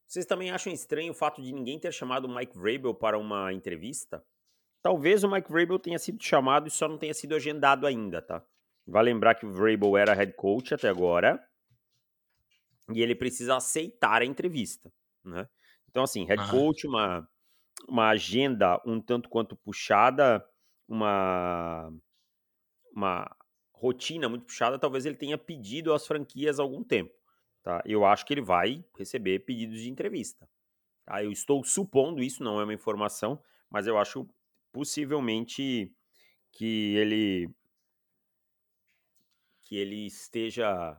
Vocês 0.06 0.24
também 0.24 0.50
acham 0.50 0.72
estranho 0.72 1.12
o 1.12 1.14
fato 1.14 1.42
de 1.42 1.52
ninguém 1.52 1.78
ter 1.78 1.92
chamado 1.92 2.24
o 2.24 2.34
Mike 2.34 2.56
Vrabel 2.56 2.94
para 2.94 3.18
uma 3.18 3.52
entrevista? 3.52 4.24
Talvez 4.80 5.22
o 5.22 5.30
Mike 5.30 5.52
Vrabel 5.52 5.78
tenha 5.78 5.98
sido 5.98 6.22
chamado 6.24 6.68
e 6.68 6.70
só 6.70 6.88
não 6.88 6.96
tenha 6.96 7.12
sido 7.12 7.34
agendado 7.34 7.86
ainda, 7.86 8.22
tá? 8.22 8.42
Vai 8.86 9.02
lembrar 9.02 9.34
que 9.34 9.44
o 9.44 9.52
Vrabel 9.52 9.94
era 9.94 10.14
head 10.14 10.32
coach 10.32 10.72
até 10.72 10.88
agora. 10.88 11.38
e 12.90 13.02
ele 13.02 13.14
precisa 13.14 13.56
aceitar 13.56 14.22
a 14.22 14.24
entrevista, 14.24 14.90
né? 15.22 15.46
Então, 15.90 16.02
assim, 16.02 16.24
head 16.24 16.50
coach, 16.50 16.86
uma, 16.86 17.28
uma 17.86 18.08
agenda 18.08 18.80
um 18.86 19.02
tanto 19.02 19.28
quanto 19.28 19.54
puxada, 19.54 20.42
uma, 20.88 21.92
uma 22.94 23.36
rotina 23.76 24.28
muito 24.28 24.46
puxada, 24.46 24.78
talvez 24.78 25.04
ele 25.04 25.16
tenha 25.16 25.36
pedido 25.36 25.92
às 25.92 26.06
franquias 26.06 26.58
há 26.58 26.62
algum 26.62 26.82
tempo, 26.82 27.14
tá? 27.62 27.82
Eu 27.84 28.04
acho 28.04 28.24
que 28.24 28.32
ele 28.32 28.40
vai 28.40 28.84
receber 28.96 29.40
pedidos 29.40 29.80
de 29.80 29.90
entrevista, 29.90 30.48
tá? 31.04 31.22
Eu 31.22 31.30
estou 31.30 31.62
supondo 31.62 32.22
isso, 32.22 32.42
não 32.42 32.60
é 32.60 32.64
uma 32.64 32.74
informação, 32.74 33.40
mas 33.70 33.86
eu 33.86 33.98
acho 33.98 34.28
possivelmente 34.72 35.92
que 36.52 36.94
ele 36.96 37.50
que 39.62 39.76
ele 39.76 40.06
esteja 40.06 40.96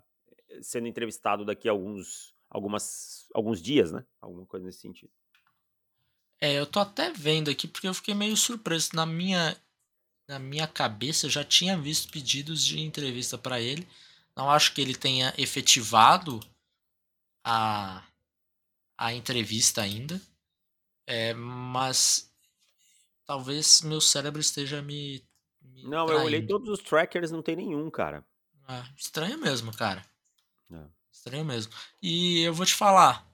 sendo 0.62 0.88
entrevistado 0.88 1.46
daqui 1.46 1.69
a 1.69 1.72
alguns, 1.72 2.36
algumas, 2.50 3.27
alguns 3.34 3.62
dias, 3.62 3.91
né? 3.91 4.05
Alguma 4.22 4.46
coisa 4.46 4.65
nesse 4.65 4.79
sentido. 4.79 5.12
É, 6.39 6.60
eu 6.60 6.65
tô 6.65 6.79
até 6.79 7.12
vendo 7.12 7.50
aqui 7.50 7.67
porque 7.67 7.88
eu 7.88 7.93
fiquei 7.93 8.13
meio 8.13 8.36
surpreso. 8.36 8.89
Na 8.93 9.05
minha, 9.05 9.55
na 10.27 10.38
minha 10.39 10.67
cabeça 10.67 11.25
eu 11.25 11.29
já 11.29 11.43
tinha 11.43 11.77
visto 11.77 12.12
pedidos 12.12 12.63
de 12.63 12.79
entrevista 12.79 13.38
para 13.38 13.62
ele. 13.62 13.88
Não 14.36 14.50
acho 14.51 14.74
que 14.74 14.81
ele 14.81 14.93
tenha 14.93 15.34
efetivado 15.38 16.39
a, 17.43 18.03
a 18.98 19.13
entrevista 19.13 19.81
ainda. 19.81 20.22
É, 21.07 21.34
mas 21.34 22.29
talvez 23.25 23.81
meu 23.81 24.01
cérebro 24.01 24.41
esteja 24.41 24.81
me. 24.81 25.24
me 25.62 25.84
Não, 25.84 26.10
eu 26.10 26.19
olhei 26.19 26.41
traindo. 26.41 26.48
todos 26.48 26.69
os 26.69 26.79
trackers, 26.79 27.31
não 27.31 27.41
tem 27.41 27.55
nenhum, 27.55 27.89
cara. 27.89 28.25
Ah, 28.67 28.86
estranho 28.98 29.38
mesmo, 29.38 29.75
cara. 29.75 30.05
É. 30.69 30.84
Estranho 31.10 31.46
mesmo. 31.46 31.72
E 32.01 32.41
eu 32.41 32.53
vou 32.53 32.65
te 32.65 32.75
falar. 32.75 33.25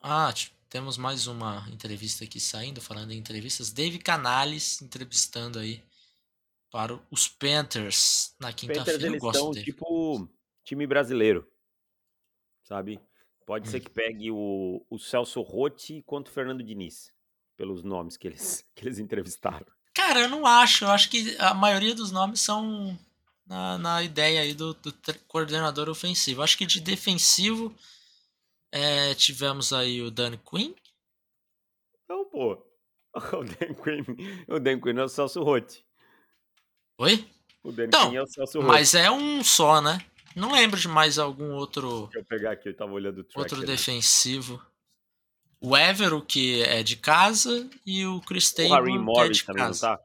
Ah, 0.00 0.32
temos 0.68 0.96
mais 0.96 1.26
uma 1.26 1.68
entrevista 1.70 2.24
aqui 2.24 2.40
saindo, 2.40 2.80
falando 2.80 3.12
em 3.12 3.18
entrevistas. 3.18 3.70
Dave 3.70 3.98
Canales 3.98 4.80
entrevistando 4.80 5.58
aí 5.58 5.84
para 6.76 7.00
os 7.10 7.26
Panthers 7.26 8.34
na 8.38 8.52
quinta-feira. 8.52 9.06
Eles 9.06 9.18
gosto 9.18 9.36
estão 9.38 9.50
dele. 9.50 9.64
tipo 9.64 10.28
time 10.62 10.86
brasileiro, 10.86 11.50
sabe? 12.64 13.00
Pode 13.46 13.66
Hum. 13.66 13.70
ser 13.70 13.80
que 13.80 13.88
pegue 13.88 14.30
o, 14.30 14.84
o 14.90 14.98
Celso 14.98 15.40
Rotti 15.40 16.02
contra 16.02 16.30
o 16.30 16.34
Fernando 16.34 16.62
Diniz, 16.62 17.10
pelos 17.56 17.82
nomes 17.82 18.18
que 18.18 18.28
eles, 18.28 18.62
que 18.76 18.84
eles 18.84 18.98
entrevistaram. 18.98 19.64
Cara, 19.94 20.20
eu 20.20 20.28
não 20.28 20.44
acho. 20.44 20.84
Eu 20.84 20.90
acho 20.90 21.08
que 21.08 21.34
a 21.38 21.54
maioria 21.54 21.94
dos 21.94 22.12
nomes 22.12 22.42
são 22.42 22.98
na, 23.46 23.78
na 23.78 24.02
ideia 24.02 24.42
aí 24.42 24.52
do, 24.52 24.74
do 24.74 24.92
coordenador 25.26 25.88
ofensivo. 25.88 26.42
Acho 26.42 26.58
que 26.58 26.66
de 26.66 26.78
defensivo 26.82 27.74
é, 28.70 29.14
tivemos 29.14 29.72
aí 29.72 30.02
o 30.02 30.10
Dan 30.10 30.36
Quinn. 30.36 30.74
Não, 32.06 32.22
pô. 32.26 32.62
O 33.32 33.42
Dan 33.44 33.72
Quinn, 33.82 34.04
o 34.46 34.60
Dan 34.60 34.78
Quinn 34.78 34.98
é 34.98 35.04
o 35.04 35.08
Celso 35.08 35.42
Rotti. 35.42 35.85
Oi? 36.98 37.28
O 37.62 37.72
Dan 37.72 37.84
Então, 37.84 38.14
é 38.14 38.22
o 38.22 38.26
Celso 38.26 38.58
Rotti. 38.58 38.72
Mas 38.72 38.94
é 38.94 39.10
um 39.10 39.42
só, 39.42 39.80
né? 39.80 39.98
Não 40.34 40.52
lembro 40.52 40.78
de 40.78 40.88
mais 40.88 41.18
algum 41.18 41.52
outro. 41.52 42.04
Deixa 42.12 42.18
eu 42.18 42.24
pegar 42.24 42.52
aqui, 42.52 42.68
eu 42.68 42.76
tava 42.76 42.92
olhando 42.92 43.20
o. 43.20 43.38
Outro 43.38 43.60
né? 43.60 43.66
defensivo. 43.66 44.64
O 45.60 45.76
Evero, 45.76 46.20
que 46.22 46.62
é 46.62 46.82
de 46.82 46.96
casa, 46.96 47.68
e 47.84 48.04
o 48.04 48.20
Chris 48.20 48.50
O 48.52 48.56
Table, 48.56 48.70
Harry 48.72 48.92
que 48.92 48.98
é 48.98 49.00
Morris 49.00 49.36
de 49.38 49.44
também, 49.44 49.62
não 49.62 49.68
casa. 49.70 49.96
tá? 49.96 50.02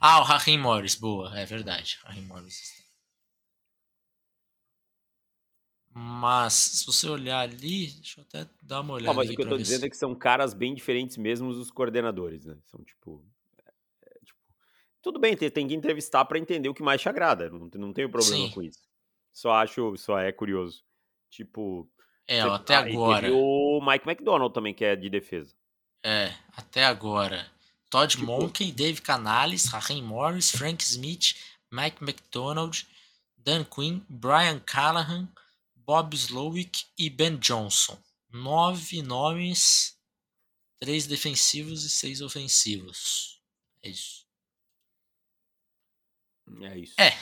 Ah, 0.00 0.20
o 0.20 0.22
Raheem 0.22 0.58
Morris, 0.58 0.94
boa, 0.94 1.36
é 1.36 1.44
verdade. 1.44 1.98
Raheem 2.04 2.24
Morris. 2.24 2.82
Mas, 5.94 6.54
se 6.54 6.86
você 6.86 7.08
olhar 7.08 7.40
ali, 7.40 7.88
deixa 7.88 8.20
eu 8.20 8.24
até 8.24 8.48
dar 8.62 8.80
uma 8.80 8.94
olhada 8.94 9.08
Não, 9.08 9.14
mas 9.14 9.28
o 9.28 9.34
que 9.34 9.42
eu 9.42 9.48
tô 9.48 9.58
dizendo 9.58 9.80
se... 9.80 9.86
é 9.86 9.90
que 9.90 9.96
são 9.96 10.14
caras 10.14 10.54
bem 10.54 10.74
diferentes 10.74 11.16
mesmo 11.16 11.48
os 11.50 11.70
coordenadores, 11.70 12.46
né? 12.46 12.56
São 12.64 12.80
é, 12.80 12.84
tipo, 12.84 13.22
tudo 15.02 15.18
bem, 15.18 15.36
tem, 15.36 15.66
que 15.68 15.74
entrevistar 15.74 16.24
pra 16.24 16.38
entender 16.38 16.68
o 16.68 16.74
que 16.74 16.82
mais 16.82 17.00
te 17.00 17.08
agrada, 17.08 17.50
não, 17.50 17.68
não 17.74 17.92
tenho 17.92 18.08
problema 18.10 18.36
Sim. 18.48 18.50
com 18.52 18.62
isso. 18.62 18.80
Só 19.32 19.52
acho, 19.52 19.96
só 19.96 20.18
é 20.18 20.30
curioso. 20.32 20.82
Tipo, 21.30 21.90
É, 22.26 22.42
você- 22.42 22.48
até 22.50 22.76
ah, 22.76 22.88
e 22.88 22.92
agora. 22.92 23.20
teve 23.22 23.32
o 23.36 23.80
Mike 23.84 24.08
McDonald 24.08 24.52
também 24.54 24.72
que 24.74 24.84
é 24.84 24.94
de 24.94 25.08
defesa. 25.10 25.54
É, 26.04 26.32
até 26.56 26.84
agora. 26.84 27.50
Todd 27.90 28.10
Tipo- 28.16 28.26
Monken, 28.26 28.72
Dave 28.72 29.00
Canales, 29.02 29.66
Raheem 29.66 30.02
Morris, 30.02 30.50
Frank 30.50 30.82
Smith, 30.82 31.34
Mike 31.70 32.02
McDonald, 32.02 32.86
Dan 33.36 33.64
Quinn, 33.64 34.02
Brian 34.08 34.60
Callahan, 34.60 35.28
Bob 35.74 36.14
Slowick 36.14 36.84
e 36.98 37.10
Ben 37.10 37.36
Johnson. 37.38 37.98
Nove 38.30 39.02
nomes, 39.02 39.96
três 40.80 41.06
defensivos 41.06 41.84
e 41.84 41.90
seis 41.90 42.20
ofensivos. 42.20 43.40
É 43.82 43.88
isso. 43.90 44.21
É 46.60 46.78
isso. 46.78 46.94
É. 47.00 47.12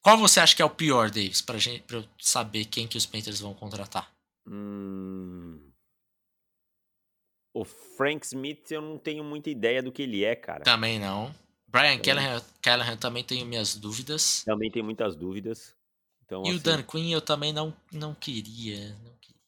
Qual 0.00 0.18
você 0.18 0.40
acha 0.40 0.54
que 0.54 0.62
é 0.62 0.64
o 0.64 0.70
pior, 0.70 1.10
Davis, 1.10 1.40
pra, 1.40 1.58
gente, 1.58 1.82
pra 1.82 1.98
eu 1.98 2.04
saber 2.18 2.64
quem 2.64 2.88
que 2.88 2.96
os 2.96 3.06
Panthers 3.06 3.40
vão 3.40 3.54
contratar? 3.54 4.10
Hum... 4.46 5.60
O 7.54 7.64
Frank 7.64 8.24
Smith, 8.24 8.70
eu 8.70 8.80
não 8.80 8.98
tenho 8.98 9.22
muita 9.22 9.50
ideia 9.50 9.82
do 9.82 9.92
que 9.92 10.02
ele 10.02 10.24
é, 10.24 10.34
cara. 10.34 10.64
Também 10.64 10.98
não. 10.98 11.34
Brian 11.68 11.98
Também. 11.98 12.02
Callahan, 12.02 12.42
Callahan 12.62 12.96
também 12.96 13.24
tenho 13.24 13.46
minhas 13.46 13.74
dúvidas. 13.74 14.42
Também 14.44 14.70
tem 14.70 14.82
muitas 14.82 15.14
dúvidas. 15.14 15.74
Então, 16.24 16.42
E 16.44 16.48
o 16.48 16.50
assim, 16.52 16.62
Dan 16.62 16.82
Quinn 16.82 17.12
eu 17.12 17.20
também 17.20 17.52
não, 17.52 17.74
não 17.92 18.14
queria. 18.14 18.96
Não 19.04 19.14
queria. 19.20 19.40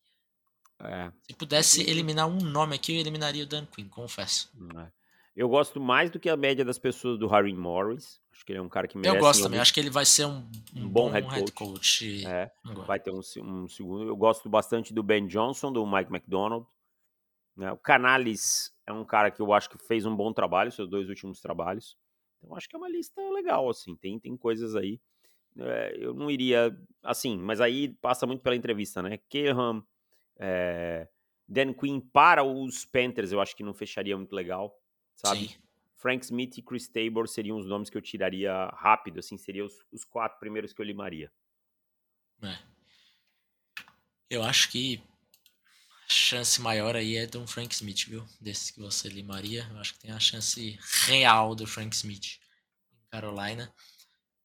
é, 0.80 1.12
Se 1.26 1.34
pudesse 1.34 1.80
eliminar 1.82 2.26
um 2.26 2.38
nome 2.38 2.76
aqui, 2.76 2.94
eu 2.94 3.00
eliminaria 3.00 3.42
o 3.42 3.46
Dan 3.46 3.66
Quinn, 3.66 3.88
confesso. 3.88 4.50
É. 4.78 4.86
Eu 5.34 5.48
gosto 5.48 5.80
mais 5.80 6.10
do 6.10 6.20
que 6.20 6.28
a 6.28 6.36
média 6.36 6.64
das 6.64 6.78
pessoas 6.78 7.18
do 7.18 7.26
Harry 7.26 7.54
Morris. 7.54 8.20
Acho 8.34 8.44
que 8.44 8.50
ele 8.50 8.58
é 8.58 8.62
um 8.62 8.68
cara 8.68 8.88
que 8.88 8.98
merece. 8.98 9.16
eu 9.16 9.20
gosto 9.20 9.42
também, 9.44 9.60
acho 9.60 9.72
que 9.72 9.78
ele 9.78 9.90
vai 9.90 10.04
ser 10.04 10.24
um, 10.26 10.44
um 10.74 10.88
bom, 10.88 11.06
bom 11.06 11.10
head 11.10 11.28
head 11.28 11.52
coach. 11.52 12.26
É, 12.26 12.50
vai 12.84 12.98
ter 12.98 13.12
um, 13.12 13.20
um 13.42 13.68
segundo. 13.68 14.08
Eu 14.08 14.16
gosto 14.16 14.48
bastante 14.48 14.92
do 14.92 15.04
Ben 15.04 15.24
Johnson, 15.28 15.72
do 15.72 15.86
Mike 15.86 16.12
McDonald. 16.12 16.66
né? 17.56 17.70
O 17.70 17.76
Canales 17.76 18.74
é 18.88 18.92
um 18.92 19.04
cara 19.04 19.30
que 19.30 19.40
eu 19.40 19.52
acho 19.52 19.70
que 19.70 19.78
fez 19.78 20.04
um 20.04 20.16
bom 20.16 20.32
trabalho, 20.32 20.72
seus 20.72 20.90
dois 20.90 21.08
últimos 21.08 21.40
trabalhos. 21.40 21.96
Então 22.38 22.56
acho 22.56 22.68
que 22.68 22.74
é 22.74 22.78
uma 22.78 22.88
lista 22.88 23.20
legal, 23.30 23.70
assim. 23.70 23.94
Tem, 23.94 24.18
tem 24.18 24.36
coisas 24.36 24.74
aí. 24.74 25.00
É, 25.56 25.96
eu 25.96 26.12
não 26.12 26.28
iria. 26.28 26.76
Assim, 27.04 27.38
mas 27.38 27.60
aí 27.60 27.90
passa 28.00 28.26
muito 28.26 28.42
pela 28.42 28.56
entrevista, 28.56 29.00
né? 29.00 29.16
Kerham, 29.28 29.80
é, 30.40 31.08
Dan 31.48 31.72
Quinn 31.72 32.00
para 32.00 32.42
os 32.42 32.84
Panthers, 32.84 33.30
eu 33.30 33.40
acho 33.40 33.54
que 33.54 33.62
não 33.62 33.72
fecharia 33.72 34.16
muito 34.16 34.34
legal, 34.34 34.76
sabe? 35.14 35.50
Sim. 35.50 35.63
Frank 36.04 36.22
Smith 36.22 36.58
e 36.58 36.62
Chris 36.62 36.86
Tabor 36.86 37.26
seriam 37.26 37.56
os 37.56 37.64
nomes 37.64 37.88
que 37.88 37.96
eu 37.96 38.02
tiraria 38.02 38.66
rápido, 38.74 39.20
assim, 39.20 39.38
seriam 39.38 39.64
os, 39.64 39.72
os 39.90 40.04
quatro 40.04 40.38
primeiros 40.38 40.70
que 40.70 40.82
eu 40.82 40.84
limaria. 40.84 41.32
É. 42.42 42.58
Eu 44.28 44.42
acho 44.42 44.70
que 44.70 45.02
a 46.06 46.12
chance 46.12 46.60
maior 46.60 46.94
aí 46.94 47.16
é 47.16 47.26
do 47.26 47.46
Frank 47.46 47.74
Smith, 47.74 48.04
viu? 48.06 48.22
Desses 48.38 48.70
que 48.70 48.80
você 48.80 49.08
limaria. 49.08 49.66
Eu 49.70 49.78
acho 49.78 49.94
que 49.94 50.00
tem 50.00 50.10
a 50.10 50.20
chance 50.20 50.78
real 51.06 51.54
do 51.54 51.66
Frank 51.66 51.96
Smith 51.96 52.38
em 52.92 53.10
Carolina. 53.10 53.72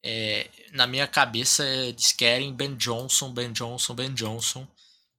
É, 0.01 0.49
na 0.71 0.87
minha 0.87 1.07
cabeça, 1.07 1.67
eles 1.67 2.13
querem 2.13 2.55
Ben 2.55 2.73
Johnson, 2.77 3.33
Ben 3.33 3.51
Johnson, 3.51 3.93
Ben 3.93 4.13
Johnson. 4.13 4.65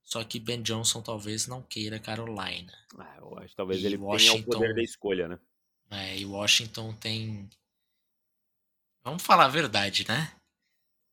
Só 0.02 0.24
que 0.24 0.40
Ben 0.40 0.62
Johnson 0.62 1.02
talvez 1.02 1.46
não 1.46 1.60
queira 1.60 1.98
Carolina. 1.98 2.72
Ah, 2.98 3.16
eu 3.18 3.36
acho 3.40 3.48
que 3.48 3.56
talvez 3.56 3.82
E 3.82 3.86
ele 3.86 3.96
tenha 3.98 4.08
o 4.08 4.10
Washington- 4.10 4.52
poder 4.52 4.74
da 4.74 4.82
escolha, 4.82 5.28
né? 5.28 5.38
É, 5.90 6.16
e 6.18 6.24
Washington 6.24 6.94
tem. 6.94 7.48
Vamos 9.02 9.22
falar 9.22 9.46
a 9.46 9.48
verdade, 9.48 10.06
né? 10.08 10.32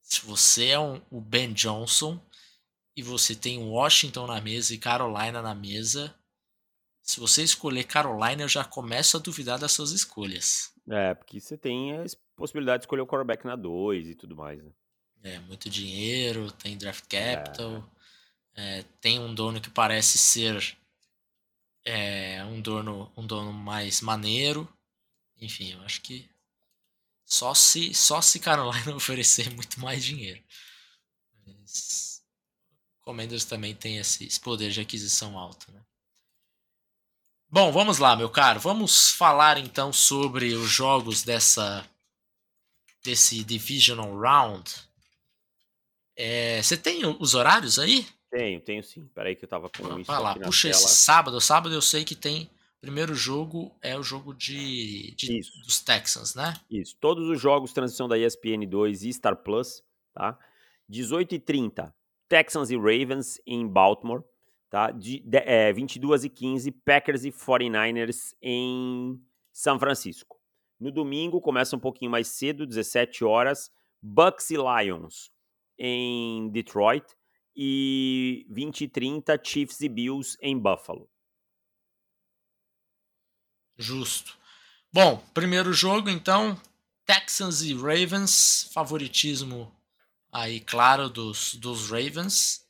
Se 0.03 0.25
você 0.25 0.67
é 0.67 0.79
um, 0.79 1.01
o 1.09 1.19
Ben 1.19 1.51
Johnson 1.51 2.19
e 2.95 3.01
você 3.01 3.35
tem 3.35 3.59
Washington 3.59 4.27
na 4.27 4.39
mesa 4.39 4.73
e 4.73 4.77
Carolina 4.77 5.41
na 5.41 5.55
mesa, 5.55 6.15
se 7.01 7.19
você 7.19 7.43
escolher 7.43 7.85
Carolina, 7.85 8.43
eu 8.43 8.49
já 8.49 8.63
começo 8.63 9.17
a 9.17 9.19
duvidar 9.19 9.57
das 9.57 9.71
suas 9.71 9.91
escolhas. 9.91 10.73
É, 10.89 11.13
porque 11.13 11.39
você 11.39 11.57
tem 11.57 11.97
a 11.97 12.05
possibilidade 12.35 12.81
de 12.81 12.83
escolher 12.85 13.01
o 13.01 13.07
quarterback 13.07 13.45
na 13.45 13.55
2 13.55 14.09
e 14.09 14.15
tudo 14.15 14.35
mais, 14.35 14.61
né? 14.61 14.71
É, 15.23 15.39
muito 15.39 15.69
dinheiro, 15.69 16.51
tem 16.51 16.77
draft 16.77 17.05
capital, 17.09 17.83
é, 18.55 18.83
tem 19.01 19.19
um 19.19 19.33
dono 19.33 19.59
que 19.59 19.69
parece 19.69 20.17
ser 20.17 20.77
é, 21.87 22.43
um 22.43 22.59
dono 22.59 23.09
um 23.15 23.25
dono 23.25 23.53
mais 23.53 24.01
maneiro. 24.01 24.67
Enfim, 25.39 25.71
eu 25.71 25.81
acho 25.83 26.01
que 26.01 26.29
só 27.25 27.53
se 27.53 27.93
só 27.93 28.21
se 28.21 28.39
Carolina 28.41 28.93
oferecer 28.95 29.49
muito 29.55 29.79
mais 29.79 30.03
dinheiro. 30.03 30.43
Mas 31.45 32.21
Commanders 32.99 33.45
também 33.45 33.73
tem 33.73 33.97
esse, 33.97 34.25
esse 34.25 34.39
poder 34.39 34.69
de 34.69 34.81
aquisição 34.81 35.39
alto, 35.39 35.71
né? 35.71 35.81
Bom, 37.49 37.71
vamos 37.71 37.99
lá, 37.99 38.17
meu 38.17 38.29
caro. 38.29 38.59
Vamos 38.59 39.11
falar 39.11 39.57
então 39.57 39.93
sobre 39.93 40.53
os 40.55 40.69
jogos 40.69 41.23
dessa 41.23 41.89
desse 43.01 43.41
divisional 43.45 44.19
round. 44.19 44.69
É, 46.17 46.61
você 46.61 46.75
tem 46.75 47.05
os 47.05 47.33
horários 47.33 47.79
aí? 47.79 48.05
Tenho, 48.29 48.59
tenho 48.61 48.83
sim. 48.83 49.07
Peraí 49.15 49.35
que 49.35 49.45
eu 49.45 49.49
tava 49.49 49.69
com 49.69 49.83
Vai 49.83 50.01
isso 50.01 50.11
lá, 50.11 50.31
aqui 50.31 50.39
na 50.39 50.45
puxa 50.47 50.69
esse 50.69 50.79
tela. 50.81 50.91
sábado. 50.91 51.41
Sábado 51.41 51.73
eu 51.73 51.81
sei 51.81 52.03
que 52.03 52.15
tem. 52.15 52.49
Primeiro 52.81 53.15
jogo 53.15 53.75
é 53.81 53.97
o 53.97 54.03
jogo 54.03 54.33
de, 54.33 55.11
de- 55.15 55.41
dos 55.65 55.79
Texans, 55.81 56.35
né? 56.35 56.53
Isso. 56.69 56.95
Todos 56.99 57.27
os 57.29 57.39
jogos 57.39 57.73
transição 57.73 58.07
da 58.07 58.17
ESPN 58.17 58.67
2 58.67 59.03
e 59.03 59.13
Star 59.13 59.35
Plus, 59.37 59.83
tá? 60.13 60.37
18 60.87 61.35
e 61.35 61.39
30, 61.39 61.93
Texans 62.29 62.69
e 62.69 62.75
Ravens 62.77 63.41
em 63.47 63.67
Baltimore, 63.67 64.23
tá? 64.69 64.91
De, 64.91 65.19
de, 65.21 65.37
é, 65.39 65.73
22 65.73 66.25
e 66.25 66.29
15, 66.29 66.71
Packers 66.71 67.25
e 67.25 67.31
49ers 67.31 68.33
em 68.41 69.19
São 69.51 69.79
Francisco. 69.79 70.37
No 70.79 70.91
domingo 70.91 71.41
começa 71.41 71.75
um 71.75 71.79
pouquinho 71.79 72.11
mais 72.11 72.27
cedo, 72.27 72.67
17 72.67 73.25
horas, 73.25 73.71
Bucks 74.01 74.51
e 74.51 74.55
Lions 74.55 75.31
em 75.79 76.47
Detroit 76.49 77.03
e 77.57 78.45
20 78.51 78.81
e 78.81 78.87
30, 78.87 79.41
Chiefs 79.43 79.81
e 79.81 79.89
Bills 79.89 80.37
em 80.39 80.57
Buffalo. 80.57 81.09
Justo. 83.75 84.37
Bom, 84.93 85.17
primeiro 85.33 85.73
jogo 85.73 86.09
então, 86.09 86.59
Texans 87.03 87.61
e 87.61 87.73
Ravens, 87.73 88.69
favoritismo 88.71 89.75
aí 90.31 90.59
claro 90.59 91.09
dos, 91.09 91.55
dos 91.55 91.89
Ravens, 91.89 92.63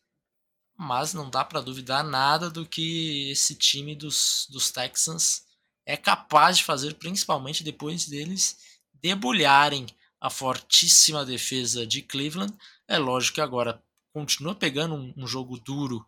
mas 0.78 1.14
não 1.14 1.30
dá 1.30 1.44
para 1.44 1.60
duvidar 1.60 2.04
nada 2.04 2.50
do 2.50 2.66
que 2.66 3.30
esse 3.32 3.56
time 3.56 3.94
dos, 3.94 4.48
dos 4.50 4.72
Texans 4.72 5.46
é 5.86 5.98
capaz 5.98 6.58
de 6.58 6.64
fazer, 6.64 6.94
principalmente 6.96 7.64
depois 7.64 8.06
deles 8.06 8.58
debulharem 9.02 9.86
a 10.20 10.30
fortíssima 10.30 11.26
defesa 11.26 11.86
de 11.86 12.02
Cleveland. 12.02 12.54
É 12.88 12.98
lógico 12.98 13.36
que 13.36 13.42
agora 13.42 13.82
continua 14.18 14.56
pegando 14.56 14.96
um, 14.96 15.14
um 15.16 15.28
jogo 15.28 15.60
duro, 15.60 16.04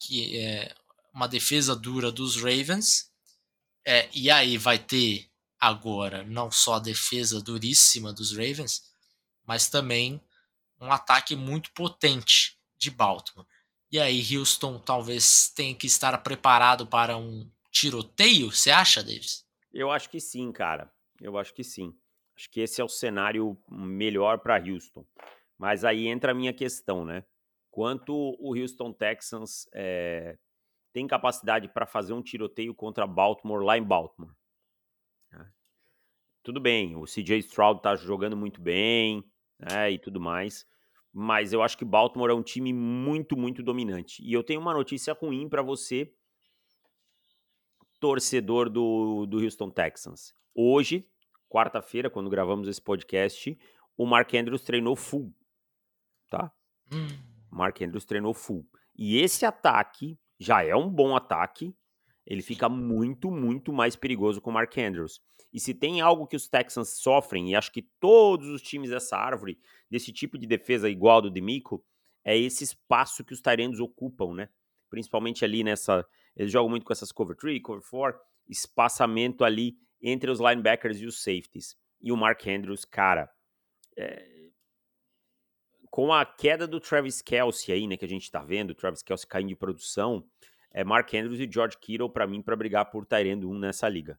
que 0.00 0.38
é 0.38 0.74
uma 1.12 1.28
defesa 1.28 1.76
dura 1.76 2.10
dos 2.10 2.36
Ravens, 2.36 3.12
é, 3.86 4.08
e 4.14 4.30
aí 4.30 4.56
vai 4.56 4.78
ter 4.78 5.28
agora 5.60 6.24
não 6.24 6.50
só 6.50 6.76
a 6.76 6.78
defesa 6.78 7.42
duríssima 7.42 8.14
dos 8.14 8.32
Ravens, 8.32 8.82
mas 9.46 9.68
também 9.68 10.22
um 10.80 10.90
ataque 10.90 11.36
muito 11.36 11.70
potente 11.72 12.58
de 12.78 12.90
Baltimore. 12.90 13.46
E 13.92 14.00
aí 14.00 14.24
Houston 14.34 14.78
talvez 14.78 15.52
tenha 15.54 15.74
que 15.74 15.86
estar 15.86 16.16
preparado 16.22 16.86
para 16.86 17.18
um 17.18 17.46
tiroteio, 17.70 18.50
você 18.50 18.70
acha, 18.70 19.02
Davis? 19.02 19.44
Eu 19.70 19.90
acho 19.90 20.08
que 20.08 20.18
sim, 20.18 20.50
cara. 20.50 20.90
Eu 21.20 21.36
acho 21.36 21.52
que 21.52 21.62
sim. 21.62 21.94
Acho 22.34 22.50
que 22.50 22.60
esse 22.60 22.80
é 22.80 22.84
o 22.84 22.88
cenário 22.88 23.54
melhor 23.68 24.38
para 24.38 24.58
Houston. 24.58 25.04
Mas 25.58 25.84
aí 25.84 26.06
entra 26.08 26.32
a 26.32 26.34
minha 26.34 26.54
questão, 26.54 27.04
né? 27.04 27.22
Quanto 27.74 28.14
o 28.38 28.56
Houston 28.56 28.92
Texans 28.92 29.68
é, 29.74 30.38
tem 30.92 31.08
capacidade 31.08 31.66
para 31.66 31.84
fazer 31.84 32.12
um 32.12 32.22
tiroteio 32.22 32.72
contra 32.72 33.04
Baltimore 33.04 33.64
lá 33.64 33.76
em 33.76 33.82
Baltimore? 33.82 34.32
Né? 35.32 35.52
Tudo 36.44 36.60
bem, 36.60 36.94
o 36.94 37.02
CJ 37.02 37.38
Stroud 37.38 37.82
tá 37.82 37.96
jogando 37.96 38.36
muito 38.36 38.60
bem, 38.60 39.24
né, 39.58 39.90
e 39.90 39.98
tudo 39.98 40.20
mais, 40.20 40.64
mas 41.12 41.52
eu 41.52 41.62
acho 41.62 41.76
que 41.76 41.84
Baltimore 41.84 42.30
é 42.30 42.32
um 42.34 42.44
time 42.44 42.72
muito, 42.72 43.36
muito 43.36 43.60
dominante. 43.60 44.22
E 44.22 44.32
eu 44.32 44.44
tenho 44.44 44.60
uma 44.60 44.72
notícia 44.72 45.12
ruim 45.12 45.48
para 45.48 45.60
você, 45.60 46.14
torcedor 47.98 48.70
do, 48.70 49.26
do 49.26 49.38
Houston 49.38 49.70
Texans. 49.70 50.32
Hoje, 50.54 51.10
quarta-feira, 51.48 52.08
quando 52.08 52.30
gravamos 52.30 52.68
esse 52.68 52.80
podcast, 52.80 53.58
o 53.96 54.06
Mark 54.06 54.32
Andrews 54.32 54.62
treinou 54.62 54.94
full, 54.94 55.34
tá? 56.30 56.52
Hum, 56.92 57.33
Mark 57.54 57.80
Andrews 57.80 58.04
treinou 58.04 58.34
full. 58.34 58.66
E 58.96 59.18
esse 59.18 59.46
ataque 59.46 60.18
já 60.38 60.62
é 60.62 60.74
um 60.74 60.90
bom 60.90 61.14
ataque, 61.14 61.74
ele 62.26 62.42
fica 62.42 62.68
muito, 62.68 63.30
muito 63.30 63.72
mais 63.72 63.96
perigoso 63.96 64.40
com 64.40 64.50
o 64.50 64.52
Mark 64.52 64.76
Andrews. 64.76 65.20
E 65.52 65.60
se 65.60 65.72
tem 65.72 66.00
algo 66.00 66.26
que 66.26 66.36
os 66.36 66.48
Texans 66.48 67.00
sofrem, 67.00 67.50
e 67.50 67.54
acho 67.54 67.70
que 67.70 67.82
todos 68.00 68.48
os 68.48 68.60
times 68.60 68.90
dessa 68.90 69.16
árvore, 69.16 69.58
desse 69.88 70.12
tipo 70.12 70.36
de 70.36 70.46
defesa 70.46 70.88
igual 70.88 71.22
do 71.22 71.30
Demico, 71.30 71.84
é 72.24 72.36
esse 72.36 72.64
espaço 72.64 73.24
que 73.24 73.32
os 73.32 73.40
Tyrands 73.40 73.78
ocupam, 73.78 74.34
né? 74.34 74.48
Principalmente 74.90 75.44
ali 75.44 75.62
nessa. 75.62 76.04
Eles 76.34 76.50
jogam 76.50 76.70
muito 76.70 76.84
com 76.84 76.92
essas 76.92 77.12
cover 77.12 77.36
3, 77.36 77.62
cover 77.62 77.82
4, 77.88 78.20
espaçamento 78.48 79.44
ali 79.44 79.76
entre 80.02 80.30
os 80.30 80.40
linebackers 80.40 80.98
e 81.00 81.06
os 81.06 81.22
safeties. 81.22 81.76
E 82.00 82.10
o 82.10 82.16
Mark 82.16 82.44
Andrews, 82.46 82.84
cara, 82.84 83.30
é, 83.96 84.33
com 85.94 86.12
a 86.12 86.26
queda 86.26 86.66
do 86.66 86.80
Travis 86.80 87.22
Kelsey 87.22 87.72
aí, 87.72 87.86
né, 87.86 87.96
que 87.96 88.04
a 88.04 88.08
gente 88.08 88.28
tá 88.28 88.42
vendo, 88.42 88.70
o 88.70 88.74
Travis 88.74 89.00
Kelsey 89.00 89.28
caindo 89.28 89.50
de 89.50 89.54
produção, 89.54 90.28
é 90.72 90.82
Mark 90.82 91.14
Andrews 91.14 91.38
e 91.38 91.48
George 91.48 91.78
Kittle 91.80 92.10
para 92.10 92.26
mim 92.26 92.42
para 92.42 92.56
brigar 92.56 92.90
por 92.90 93.06
Tyrande 93.06 93.46
1 93.46 93.58
nessa 93.60 93.88
liga. 93.88 94.18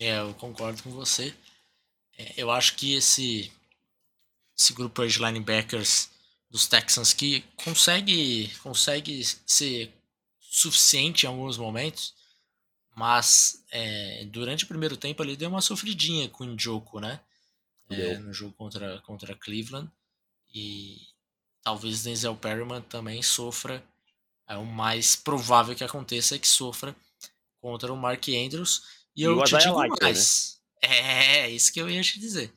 é, 0.00 0.18
eu 0.18 0.34
concordo 0.34 0.82
com 0.82 0.90
você. 0.90 1.32
É, 2.18 2.34
eu 2.36 2.50
acho 2.50 2.74
que 2.74 2.94
esse, 2.94 3.52
esse 4.58 4.72
grupo 4.72 5.06
de 5.06 5.20
linebackers 5.20 6.10
dos 6.50 6.66
Texans 6.66 7.12
que 7.12 7.44
consegue, 7.64 8.52
consegue 8.60 9.22
ser 9.46 9.94
suficiente 10.40 11.26
em 11.26 11.28
alguns 11.28 11.56
momentos, 11.56 12.12
mas 12.96 13.64
é, 13.70 14.24
durante 14.24 14.64
o 14.64 14.68
primeiro 14.68 14.96
tempo 14.96 15.22
ele 15.22 15.36
deu 15.36 15.48
uma 15.48 15.60
sofridinha 15.60 16.28
com 16.28 16.42
o 16.42 16.46
Njoku, 16.48 16.98
né? 16.98 17.20
É, 17.94 18.18
no 18.18 18.32
jogo 18.32 18.54
contra, 18.54 19.00
contra 19.02 19.36
Cleveland. 19.36 19.90
E 20.54 20.98
talvez 21.62 22.02
Denzel 22.04 22.36
Perryman 22.36 22.82
também 22.82 23.22
sofra. 23.22 23.84
É 24.48 24.56
o 24.56 24.66
mais 24.66 25.16
provável 25.16 25.74
que 25.76 25.84
aconteça 25.84 26.36
é 26.36 26.38
que 26.38 26.48
sofra 26.48 26.96
contra 27.60 27.92
o 27.92 27.96
Mark 27.96 28.28
Andrews. 28.28 28.84
E, 29.16 29.24
E 29.24 29.24
eu 29.24 29.42
te 29.42 29.56
digo 29.56 29.74
Likely, 29.74 30.10
né? 30.12 30.26
mais. 30.26 30.60
É, 30.82 31.50
isso 31.50 31.72
que 31.72 31.80
eu 31.80 31.90
ia 31.90 32.02
te 32.02 32.18
dizer. 32.20 32.52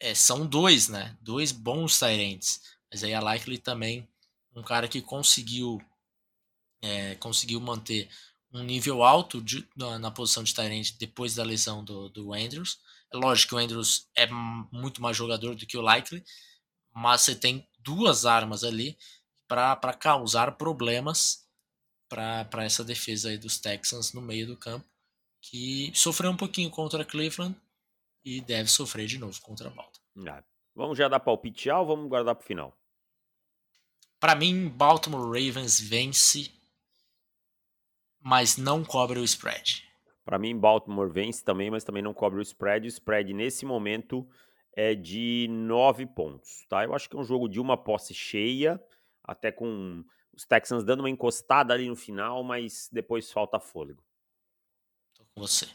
É, 0.00 0.14
são 0.14 0.46
dois, 0.46 0.88
né? 0.88 1.16
Dois 1.22 1.52
bons 1.52 1.98
Tyrants. 1.98 2.62
Mas 2.90 3.04
aí 3.04 3.14
a 3.14 3.20
Likely 3.20 3.58
também, 3.58 4.08
um 4.54 4.62
cara 4.62 4.88
que 4.88 5.02
conseguiu 5.02 5.80
é, 6.82 7.14
conseguiu 7.16 7.60
manter 7.60 8.08
um 8.52 8.62
nível 8.62 9.02
alto 9.02 9.42
de- 9.42 9.66
na, 9.76 9.98
na 9.98 10.10
posição 10.10 10.42
de 10.42 10.54
Tyrant 10.54 10.92
depois 10.98 11.34
da 11.34 11.42
lesão 11.44 11.84
do, 11.84 12.08
do 12.08 12.32
Andrews. 12.32 12.78
Lógico 13.12 13.50
que 13.50 13.54
o 13.54 13.58
Andrews 13.58 14.08
é 14.14 14.26
muito 14.26 15.00
mais 15.00 15.16
jogador 15.16 15.54
do 15.54 15.66
que 15.66 15.76
o 15.76 15.82
Likely, 15.82 16.22
mas 16.94 17.22
você 17.22 17.34
tem 17.34 17.66
duas 17.80 18.26
armas 18.26 18.64
ali 18.64 18.98
para 19.46 19.94
causar 19.94 20.56
problemas 20.56 21.48
para 22.08 22.64
essa 22.64 22.84
defesa 22.84 23.30
aí 23.30 23.38
dos 23.38 23.58
Texans 23.58 24.12
no 24.12 24.20
meio 24.20 24.46
do 24.46 24.56
campo, 24.56 24.86
que 25.40 25.90
sofreu 25.94 26.30
um 26.30 26.36
pouquinho 26.36 26.70
contra 26.70 27.04
Cleveland 27.04 27.56
e 28.24 28.40
deve 28.40 28.68
sofrer 28.68 29.06
de 29.06 29.18
novo 29.18 29.40
contra 29.40 29.70
Baltimore. 29.70 30.28
Ah, 30.28 30.44
Vamos 30.78 30.96
já 30.96 31.08
dar 31.08 31.18
palpite 31.18 31.68
ou 31.70 31.84
vamos 31.84 32.08
guardar 32.08 32.36
pro 32.36 32.46
final? 32.46 32.72
Para 34.20 34.36
mim, 34.36 34.68
Baltimore 34.68 35.26
Ravens 35.26 35.80
vence, 35.80 36.52
mas 38.20 38.56
não 38.56 38.84
cobre 38.84 39.18
o 39.18 39.24
spread. 39.24 39.87
Para 40.28 40.38
mim, 40.38 40.54
Baltimore 40.58 41.10
vence 41.10 41.42
também, 41.42 41.70
mas 41.70 41.84
também 41.84 42.02
não 42.02 42.12
cobre 42.12 42.38
o 42.38 42.42
spread. 42.42 42.86
O 42.86 42.88
spread 42.88 43.32
nesse 43.32 43.64
momento 43.64 44.28
é 44.76 44.94
de 44.94 45.46
9 45.48 46.04
pontos, 46.04 46.66
tá? 46.68 46.84
Eu 46.84 46.94
acho 46.94 47.08
que 47.08 47.16
é 47.16 47.18
um 47.18 47.24
jogo 47.24 47.48
de 47.48 47.58
uma 47.58 47.78
posse 47.78 48.12
cheia, 48.12 48.78
até 49.24 49.50
com 49.50 50.04
os 50.30 50.44
Texans 50.44 50.84
dando 50.84 51.00
uma 51.00 51.08
encostada 51.08 51.72
ali 51.72 51.88
no 51.88 51.96
final, 51.96 52.44
mas 52.44 52.90
depois 52.92 53.32
falta 53.32 53.58
fôlego. 53.58 54.04
Tô 55.14 55.24
com 55.34 55.40
você. 55.40 55.66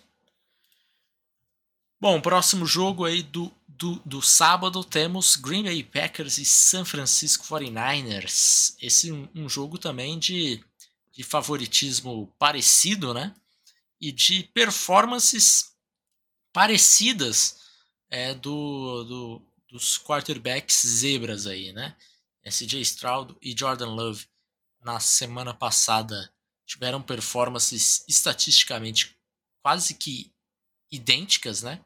Bom, 2.00 2.22
próximo 2.22 2.64
jogo 2.64 3.06
aí 3.06 3.24
do, 3.24 3.52
do, 3.68 4.00
do 4.06 4.22
sábado 4.22 4.84
temos 4.84 5.36
Green 5.36 5.64
Bay 5.64 5.82
Packers 5.82 6.38
e 6.38 6.46
San 6.46 6.86
Francisco 6.86 7.44
49ers. 7.46 8.76
Esse 8.80 9.10
é 9.10 9.14
um, 9.14 9.28
um 9.34 9.50
jogo 9.50 9.80
também 9.80 10.20
de, 10.20 10.64
de 11.12 11.24
favoritismo 11.24 12.32
parecido, 12.38 13.16
né? 13.16 13.34
E 14.04 14.12
de 14.12 14.44
performances 14.54 15.74
parecidas 16.52 17.62
é, 18.10 18.34
do, 18.34 19.04
do, 19.06 19.42
dos 19.70 19.98
quarterbacks 19.98 20.82
zebras 20.86 21.48
aí, 21.48 21.72
né? 21.72 21.96
SJ 22.44 22.82
Stroud 22.82 23.34
e 23.42 23.58
Jordan 23.58 23.96
Love 23.96 24.28
na 24.82 25.00
semana 25.00 25.54
passada 25.54 26.30
tiveram 26.66 27.02
performances 27.02 28.04
estatisticamente 28.06 29.18
quase 29.62 29.94
que 29.94 30.30
idênticas, 30.92 31.64
né? 31.64 31.80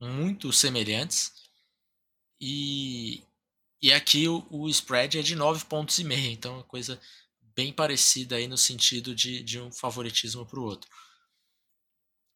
Muito 0.00 0.52
semelhantes. 0.52 1.32
E, 2.40 3.22
e 3.80 3.92
aqui 3.92 4.26
o, 4.26 4.44
o 4.50 4.68
spread 4.68 5.20
é 5.20 5.22
de 5.22 5.36
9 5.36 5.66
pontos 5.66 6.00
e 6.00 6.04
meio, 6.04 6.32
então 6.32 6.54
é 6.54 6.56
uma 6.56 6.64
coisa 6.64 7.00
bem 7.54 7.72
parecida 7.72 8.34
aí 8.34 8.48
no 8.48 8.58
sentido 8.58 9.14
de, 9.14 9.40
de 9.44 9.60
um 9.60 9.70
favoritismo 9.70 10.44
para 10.44 10.58
o 10.58 10.64
outro. 10.64 10.90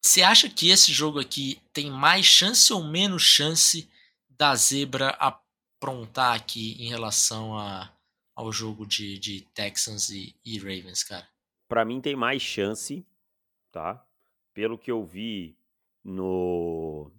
Você 0.05 0.21
acha 0.21 0.47
que 0.47 0.69
esse 0.69 0.93
jogo 0.93 1.19
aqui 1.19 1.59
tem 1.73 1.89
mais 1.89 2.27
chance 2.27 2.71
ou 2.71 2.83
menos 2.83 3.23
chance 3.23 3.89
da 4.29 4.55
zebra 4.55 5.09
aprontar 5.09 6.35
aqui 6.35 6.73
em 6.79 6.89
relação 6.89 7.57
a, 7.57 7.91
ao 8.35 8.51
jogo 8.51 8.85
de, 8.85 9.17
de 9.17 9.41
Texans 9.55 10.11
e, 10.11 10.35
e 10.45 10.59
Ravens, 10.59 11.03
cara? 11.03 11.27
Para 11.67 11.83
mim 11.83 11.99
tem 11.99 12.15
mais 12.15 12.39
chance, 12.39 13.03
tá? 13.71 14.05
Pelo 14.53 14.77
que 14.77 14.91
eu 14.91 15.03
vi 15.03 15.57
no 16.03 17.11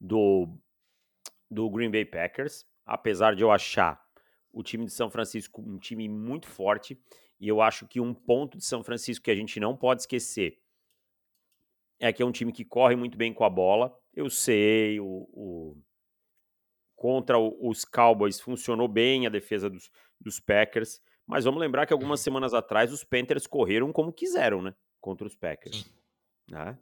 do 0.00 0.48
do 1.50 1.68
Green 1.68 1.90
Bay 1.90 2.06
Packers, 2.06 2.64
apesar 2.86 3.36
de 3.36 3.42
eu 3.42 3.52
achar 3.52 4.02
o 4.50 4.62
time 4.62 4.86
de 4.86 4.92
São 4.92 5.10
Francisco 5.10 5.60
um 5.60 5.78
time 5.78 6.08
muito 6.08 6.48
forte, 6.48 6.98
e 7.38 7.46
eu 7.46 7.60
acho 7.60 7.86
que 7.86 8.00
um 8.00 8.14
ponto 8.14 8.56
de 8.56 8.64
São 8.64 8.82
Francisco 8.82 9.26
que 9.26 9.30
a 9.30 9.36
gente 9.36 9.60
não 9.60 9.76
pode 9.76 10.00
esquecer 10.00 10.63
é 11.98 12.12
que 12.12 12.22
é 12.22 12.26
um 12.26 12.32
time 12.32 12.52
que 12.52 12.64
corre 12.64 12.96
muito 12.96 13.16
bem 13.16 13.32
com 13.32 13.44
a 13.44 13.50
bola. 13.50 13.96
Eu 14.12 14.28
sei, 14.30 15.00
o, 15.00 15.28
o 15.32 15.76
contra 16.94 17.38
os 17.38 17.84
Cowboys 17.84 18.40
funcionou 18.40 18.88
bem 18.88 19.26
a 19.26 19.30
defesa 19.30 19.68
dos, 19.68 19.90
dos 20.20 20.40
Packers, 20.40 21.02
mas 21.26 21.44
vamos 21.44 21.60
lembrar 21.60 21.86
que 21.86 21.92
algumas 21.92 22.20
uhum. 22.20 22.24
semanas 22.24 22.54
atrás 22.54 22.92
os 22.92 23.04
Panthers 23.04 23.46
correram 23.46 23.92
como 23.92 24.12
quiseram, 24.12 24.62
né? 24.62 24.74
Contra 25.00 25.26
os 25.26 25.34
Packers. 25.34 25.84
Né? 26.48 26.78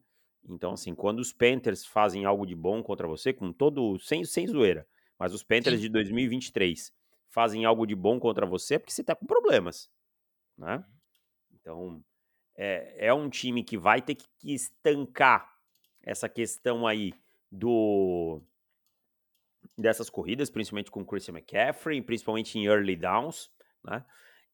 Então, 0.49 0.73
assim, 0.73 0.95
quando 0.95 1.21
os 1.21 1.33
Panthers 1.33 1.85
fazem 1.85 2.25
algo 2.25 2.47
de 2.47 2.55
bom 2.55 2.83
contra 2.83 3.07
você, 3.07 3.33
com 3.33 3.53
todo. 3.53 3.99
sem, 3.99 4.25
sem 4.25 4.47
zoeira, 4.47 4.87
mas 5.19 5.33
os 5.33 5.43
Panthers 5.43 5.81
de 5.81 5.89
2023 5.89 6.93
fazem 7.29 7.65
algo 7.65 7.87
de 7.87 7.95
bom 7.95 8.21
contra 8.21 8.45
você 8.45 8.75
é 8.75 8.79
porque 8.79 8.93
você 8.93 9.05
tá 9.05 9.15
com 9.15 9.27
problemas. 9.27 9.91
Né? 10.57 10.77
Uhum. 10.77 10.85
Então, 11.55 12.05
é, 12.57 13.07
é 13.07 13.15
um 13.15 13.29
time 13.29 13.63
que 13.63 13.77
vai 13.77 14.01
ter 14.03 14.15
que 14.15 14.55
estancar 14.55 15.51
essa 16.03 16.29
questão 16.29 16.87
aí 16.87 17.13
do 17.51 18.43
dessas 19.77 20.11
corridas, 20.11 20.51
principalmente 20.51 20.91
com 20.91 21.05
Christian 21.05 21.35
McCaffrey, 21.35 22.03
principalmente 22.03 22.59
em 22.59 22.67
early 22.67 22.97
downs, 22.97 23.51
né? 23.85 24.05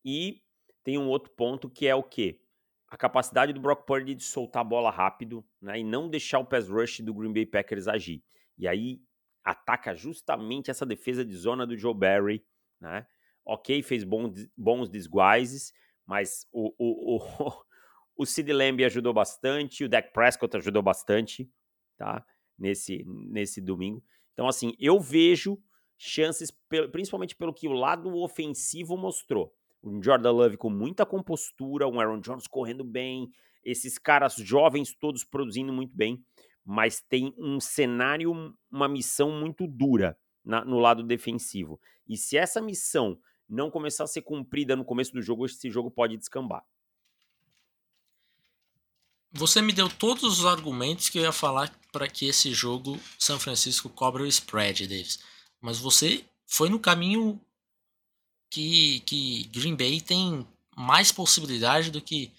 E 0.04 0.42
tem 0.84 0.96
um 0.98 1.08
outro 1.08 1.32
ponto 1.32 1.68
que 1.68 1.86
é 1.86 1.94
o 1.94 2.02
quê? 2.02 2.40
A 2.88 2.96
capacidade 2.96 3.52
do 3.52 3.60
Brock 3.60 3.84
Purdy 3.84 4.14
de 4.14 4.22
soltar 4.22 4.62
a 4.62 4.64
bola 4.64 4.90
rápido, 4.90 5.44
né? 5.60 5.80
E 5.80 5.84
não 5.84 6.08
deixar 6.08 6.38
o 6.38 6.44
pass 6.44 6.68
rush 6.68 7.00
do 7.00 7.12
Green 7.12 7.32
Bay 7.32 7.46
Packers 7.46 7.88
agir. 7.88 8.22
E 8.56 8.66
aí 8.66 9.02
ataca 9.44 9.94
justamente 9.94 10.70
essa 10.70 10.86
defesa 10.86 11.24
de 11.24 11.34
zona 11.36 11.66
do 11.66 11.76
Joe 11.76 11.94
Barry, 11.94 12.44
né? 12.80 13.06
Ok, 13.44 13.82
fez 13.82 14.04
bons, 14.04 14.46
bons 14.56 14.90
desguises, 14.90 15.72
mas 16.06 16.46
o, 16.52 16.74
o, 16.78 17.16
o, 17.16 17.64
o 18.18 18.26
Sid 18.26 18.52
Lamb 18.52 18.84
ajudou 18.84 19.14
bastante, 19.14 19.84
o 19.84 19.88
Dak 19.88 20.12
Prescott 20.12 20.56
ajudou 20.56 20.82
bastante, 20.82 21.48
tá? 21.96 22.26
Nesse, 22.58 23.04
nesse 23.06 23.60
domingo. 23.60 24.02
Então, 24.32 24.48
assim, 24.48 24.74
eu 24.80 24.98
vejo 24.98 25.56
chances, 25.96 26.52
principalmente 26.90 27.36
pelo 27.36 27.54
que 27.54 27.68
o 27.68 27.72
lado 27.72 28.12
ofensivo 28.16 28.96
mostrou. 28.96 29.54
Um 29.82 30.02
Jordan 30.02 30.32
Love 30.32 30.56
com 30.56 30.68
muita 30.68 31.06
compostura, 31.06 31.86
um 31.86 32.00
Aaron 32.00 32.20
Jones 32.20 32.48
correndo 32.48 32.82
bem, 32.82 33.30
esses 33.64 33.96
caras 33.98 34.34
jovens 34.34 34.92
todos 34.94 35.22
produzindo 35.22 35.72
muito 35.72 35.94
bem, 35.96 36.20
mas 36.64 37.00
tem 37.00 37.32
um 37.38 37.60
cenário, 37.60 38.32
uma 38.70 38.88
missão 38.88 39.30
muito 39.30 39.66
dura 39.68 40.18
na, 40.44 40.64
no 40.64 40.80
lado 40.80 41.04
defensivo. 41.04 41.80
E 42.08 42.16
se 42.16 42.36
essa 42.36 42.60
missão 42.60 43.16
não 43.48 43.70
começar 43.70 44.04
a 44.04 44.08
ser 44.08 44.22
cumprida 44.22 44.74
no 44.74 44.84
começo 44.84 45.12
do 45.12 45.22
jogo, 45.22 45.46
esse 45.46 45.70
jogo 45.70 45.90
pode 45.90 46.16
descambar. 46.16 46.64
Você 49.32 49.60
me 49.60 49.72
deu 49.72 49.88
todos 49.88 50.38
os 50.38 50.46
argumentos 50.46 51.08
que 51.08 51.18
eu 51.18 51.22
ia 51.22 51.32
falar 51.32 51.70
para 51.92 52.08
que 52.08 52.26
esse 52.26 52.52
jogo 52.52 52.98
São 53.18 53.38
Francisco 53.38 53.88
cobre 53.88 54.22
o 54.22 54.26
spread, 54.26 54.86
Davis. 54.86 55.20
Mas 55.60 55.78
você 55.78 56.24
foi 56.46 56.68
no 56.68 56.80
caminho 56.80 57.40
que, 58.50 59.00
que 59.00 59.44
Green 59.48 59.76
Bay 59.76 60.00
tem 60.00 60.46
mais 60.76 61.12
possibilidade 61.12 61.90
do 61.90 62.00
que, 62.00 62.32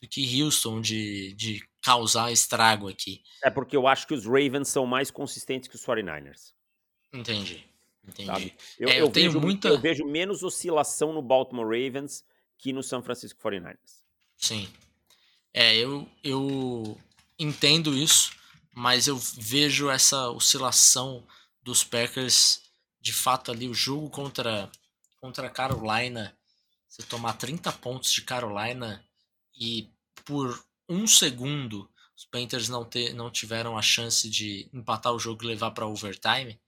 do 0.00 0.08
que 0.08 0.42
Houston 0.42 0.80
de, 0.80 1.32
de 1.34 1.62
causar 1.80 2.32
estrago 2.32 2.88
aqui. 2.88 3.22
É 3.44 3.50
porque 3.50 3.76
eu 3.76 3.86
acho 3.86 4.06
que 4.06 4.14
os 4.14 4.24
Ravens 4.24 4.68
são 4.68 4.86
mais 4.86 5.10
consistentes 5.10 5.68
que 5.68 5.76
os 5.76 5.84
49ers. 5.84 6.52
Entendi. 7.12 7.64
Entendi. 8.06 8.54
Eu, 8.78 8.88
é, 8.88 9.00
eu, 9.00 9.06
eu 9.06 9.10
tenho 9.10 9.30
vejo, 9.30 9.40
muita... 9.40 9.68
eu 9.68 9.78
vejo 9.78 10.04
menos 10.04 10.42
oscilação 10.42 11.12
no 11.12 11.22
Baltimore 11.22 11.66
Ravens 11.66 12.24
que 12.58 12.72
no 12.72 12.82
San 12.82 13.02
Francisco 13.02 13.40
49ers. 13.40 13.76
Sim. 14.36 14.68
É, 15.52 15.76
eu, 15.76 16.08
eu 16.22 16.98
entendo 17.38 17.94
isso, 17.94 18.32
mas 18.72 19.08
eu 19.08 19.16
vejo 19.16 19.90
essa 19.90 20.30
oscilação 20.30 21.26
dos 21.62 21.82
Packers 21.84 22.62
de 23.00 23.12
fato 23.12 23.50
ali 23.50 23.68
o 23.68 23.74
jogo 23.74 24.10
contra 24.10 24.70
contra 25.20 25.46
a 25.46 25.50
Carolina, 25.50 26.34
você 26.88 27.02
tomar 27.02 27.34
30 27.34 27.70
pontos 27.72 28.10
de 28.10 28.22
Carolina 28.22 29.04
e 29.54 29.90
por 30.24 30.64
um 30.88 31.06
segundo 31.06 31.90
os 32.16 32.24
Panthers 32.24 32.68
não, 32.68 32.84
ter, 32.84 33.14
não 33.14 33.30
tiveram 33.30 33.78
a 33.78 33.82
chance 33.82 34.28
de 34.28 34.68
empatar 34.72 35.14
o 35.14 35.18
jogo 35.18 35.44
e 35.44 35.46
levar 35.46 35.70
para 35.70 35.86
overtime. 35.86 36.60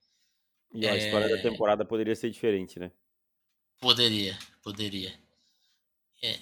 E 0.74 0.86
a 0.86 0.96
história 0.96 1.28
da 1.28 1.38
é 1.38 1.42
temporada 1.42 1.84
poderia 1.84 2.16
ser 2.16 2.30
diferente, 2.30 2.78
né? 2.78 2.90
Poderia, 3.78 4.38
poderia. 4.62 5.12
É, 6.22 6.38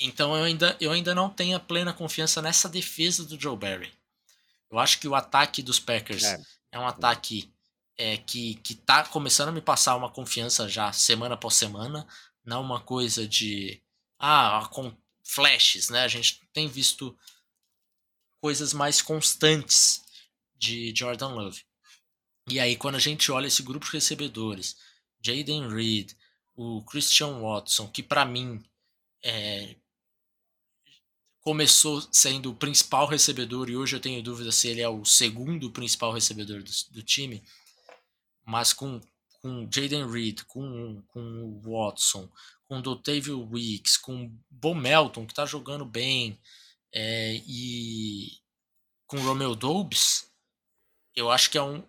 então 0.00 0.36
eu 0.36 0.44
ainda, 0.44 0.76
eu 0.80 0.92
ainda 0.92 1.14
não 1.14 1.28
tenho 1.28 1.56
a 1.56 1.60
plena 1.60 1.92
confiança 1.92 2.40
nessa 2.40 2.68
defesa 2.68 3.24
do 3.24 3.40
Joe 3.40 3.56
Barry. 3.56 3.92
Eu 4.70 4.78
acho 4.78 5.00
que 5.00 5.08
o 5.08 5.14
ataque 5.14 5.62
dos 5.62 5.80
Packers 5.80 6.24
é, 6.24 6.40
é 6.72 6.78
um 6.78 6.86
ataque 6.86 7.52
é, 7.96 8.16
que, 8.16 8.54
que 8.56 8.74
tá 8.74 9.04
começando 9.04 9.48
a 9.48 9.52
me 9.52 9.60
passar 9.60 9.96
uma 9.96 10.10
confiança 10.10 10.68
já 10.68 10.92
semana 10.92 11.34
após 11.34 11.54
semana, 11.54 12.06
não 12.44 12.62
uma 12.62 12.80
coisa 12.80 13.26
de 13.26 13.82
ah, 14.18 14.68
com 14.70 14.94
flashes, 15.24 15.88
né? 15.88 16.02
A 16.02 16.08
gente 16.08 16.40
tem 16.52 16.68
visto 16.68 17.16
coisas 18.40 18.72
mais 18.72 19.02
constantes 19.02 20.02
de 20.56 20.92
Jordan 20.94 21.28
Love. 21.28 21.64
E 22.48 22.60
aí 22.60 22.76
quando 22.76 22.94
a 22.94 23.00
gente 23.00 23.32
olha 23.32 23.46
esse 23.46 23.62
grupo 23.62 23.86
de 23.86 23.92
recebedores, 23.92 24.76
Jaden 25.20 25.68
Reed, 25.68 26.12
o 26.54 26.82
Christian 26.82 27.40
Watson, 27.40 27.88
que 27.88 28.02
para 28.02 28.24
mim 28.24 28.64
é, 29.22 29.76
começou 31.48 32.06
sendo 32.12 32.50
o 32.50 32.54
principal 32.54 33.06
recebedor 33.06 33.70
e 33.70 33.76
hoje 33.76 33.96
eu 33.96 34.00
tenho 34.00 34.22
dúvida 34.22 34.52
se 34.52 34.68
ele 34.68 34.82
é 34.82 34.88
o 34.88 35.02
segundo 35.06 35.70
principal 35.70 36.12
recebedor 36.12 36.62
do, 36.62 36.70
do 36.90 37.02
time, 37.02 37.42
mas 38.44 38.74
com, 38.74 39.00
com 39.40 39.66
Jaden 39.72 40.06
Reed, 40.10 40.42
com, 40.42 41.02
com 41.08 41.20
o 41.20 41.62
Watson, 41.62 42.30
com 42.66 42.82
Dotavio 42.82 43.48
Weeks, 43.50 43.96
com 43.96 44.30
Bo 44.50 44.74
Melton, 44.74 45.24
que 45.24 45.32
está 45.32 45.46
jogando 45.46 45.86
bem, 45.86 46.38
é, 46.92 47.40
e 47.46 48.28
com 49.06 49.16
Romeo 49.16 49.54
Dobbs, 49.54 50.30
eu 51.16 51.30
acho 51.30 51.50
que 51.50 51.56
é 51.56 51.62
um, 51.62 51.82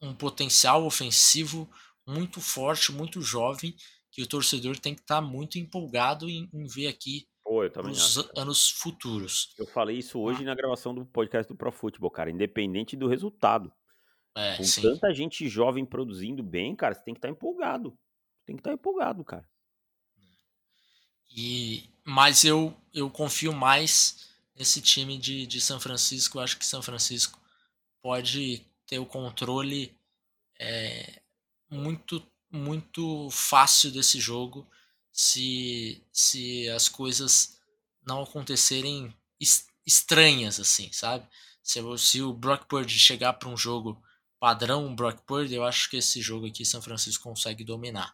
um 0.00 0.14
potencial 0.14 0.82
ofensivo 0.86 1.70
muito 2.06 2.40
forte, 2.40 2.90
muito 2.90 3.20
jovem, 3.20 3.76
que 4.10 4.22
o 4.22 4.26
torcedor 4.26 4.78
tem 4.78 4.94
que 4.94 5.02
estar 5.02 5.16
tá 5.16 5.20
muito 5.20 5.58
empolgado 5.58 6.26
em, 6.26 6.48
em 6.54 6.66
ver 6.66 6.86
aqui 6.86 7.28
Pô, 7.54 7.62
eu 7.62 7.70
também 7.70 7.92
nos 7.92 8.18
acho, 8.18 8.30
anos 8.36 8.68
futuros. 8.68 9.54
Eu 9.56 9.64
falei 9.64 9.98
isso 9.98 10.18
hoje 10.18 10.42
ah. 10.42 10.46
na 10.46 10.54
gravação 10.56 10.92
do 10.92 11.06
podcast 11.06 11.52
do 11.52 11.56
Pro 11.56 11.70
Football, 11.70 12.10
cara, 12.10 12.28
independente 12.28 12.96
do 12.96 13.06
resultado. 13.06 13.72
É, 14.36 14.56
Com 14.56 14.64
sim. 14.64 14.82
tanta 14.82 15.14
gente 15.14 15.48
jovem 15.48 15.86
produzindo 15.86 16.42
bem, 16.42 16.74
cara, 16.74 16.94
você 16.94 17.04
tem 17.04 17.14
que 17.14 17.18
estar 17.18 17.28
tá 17.28 17.32
empolgado. 17.32 17.96
Tem 18.44 18.56
que 18.56 18.60
estar 18.60 18.70
tá 18.70 18.74
empolgado, 18.74 19.24
cara. 19.24 19.48
E, 21.30 21.88
mas 22.04 22.42
eu, 22.42 22.76
eu 22.92 23.08
confio 23.08 23.52
mais 23.52 24.34
nesse 24.56 24.82
time 24.82 25.16
de, 25.16 25.46
de 25.46 25.60
São 25.60 25.78
Francisco. 25.78 26.38
Eu 26.38 26.42
acho 26.42 26.58
que 26.58 26.66
São 26.66 26.82
Francisco 26.82 27.40
pode 28.02 28.66
ter 28.84 28.98
o 28.98 29.06
controle 29.06 29.96
é, 30.58 31.22
muito, 31.70 32.20
muito 32.50 33.30
fácil 33.30 33.92
desse 33.92 34.18
jogo 34.18 34.68
se, 35.14 36.02
se 36.12 36.68
as 36.70 36.88
coisas 36.88 37.60
não 38.04 38.24
acontecerem 38.24 39.14
estranhas, 39.86 40.58
assim, 40.58 40.90
sabe? 40.90 41.24
Se, 41.62 41.80
se 41.98 42.20
o 42.20 42.32
Brock 42.32 42.66
Purdy 42.66 42.98
chegar 42.98 43.34
para 43.34 43.48
um 43.48 43.56
jogo 43.56 44.02
padrão 44.40 44.92
Brock 44.92 45.20
Purdy, 45.24 45.54
eu 45.54 45.64
acho 45.64 45.88
que 45.88 45.98
esse 45.98 46.20
jogo 46.20 46.48
aqui 46.48 46.64
São 46.64 46.82
Francisco 46.82 47.22
consegue 47.22 47.62
dominar. 47.62 48.12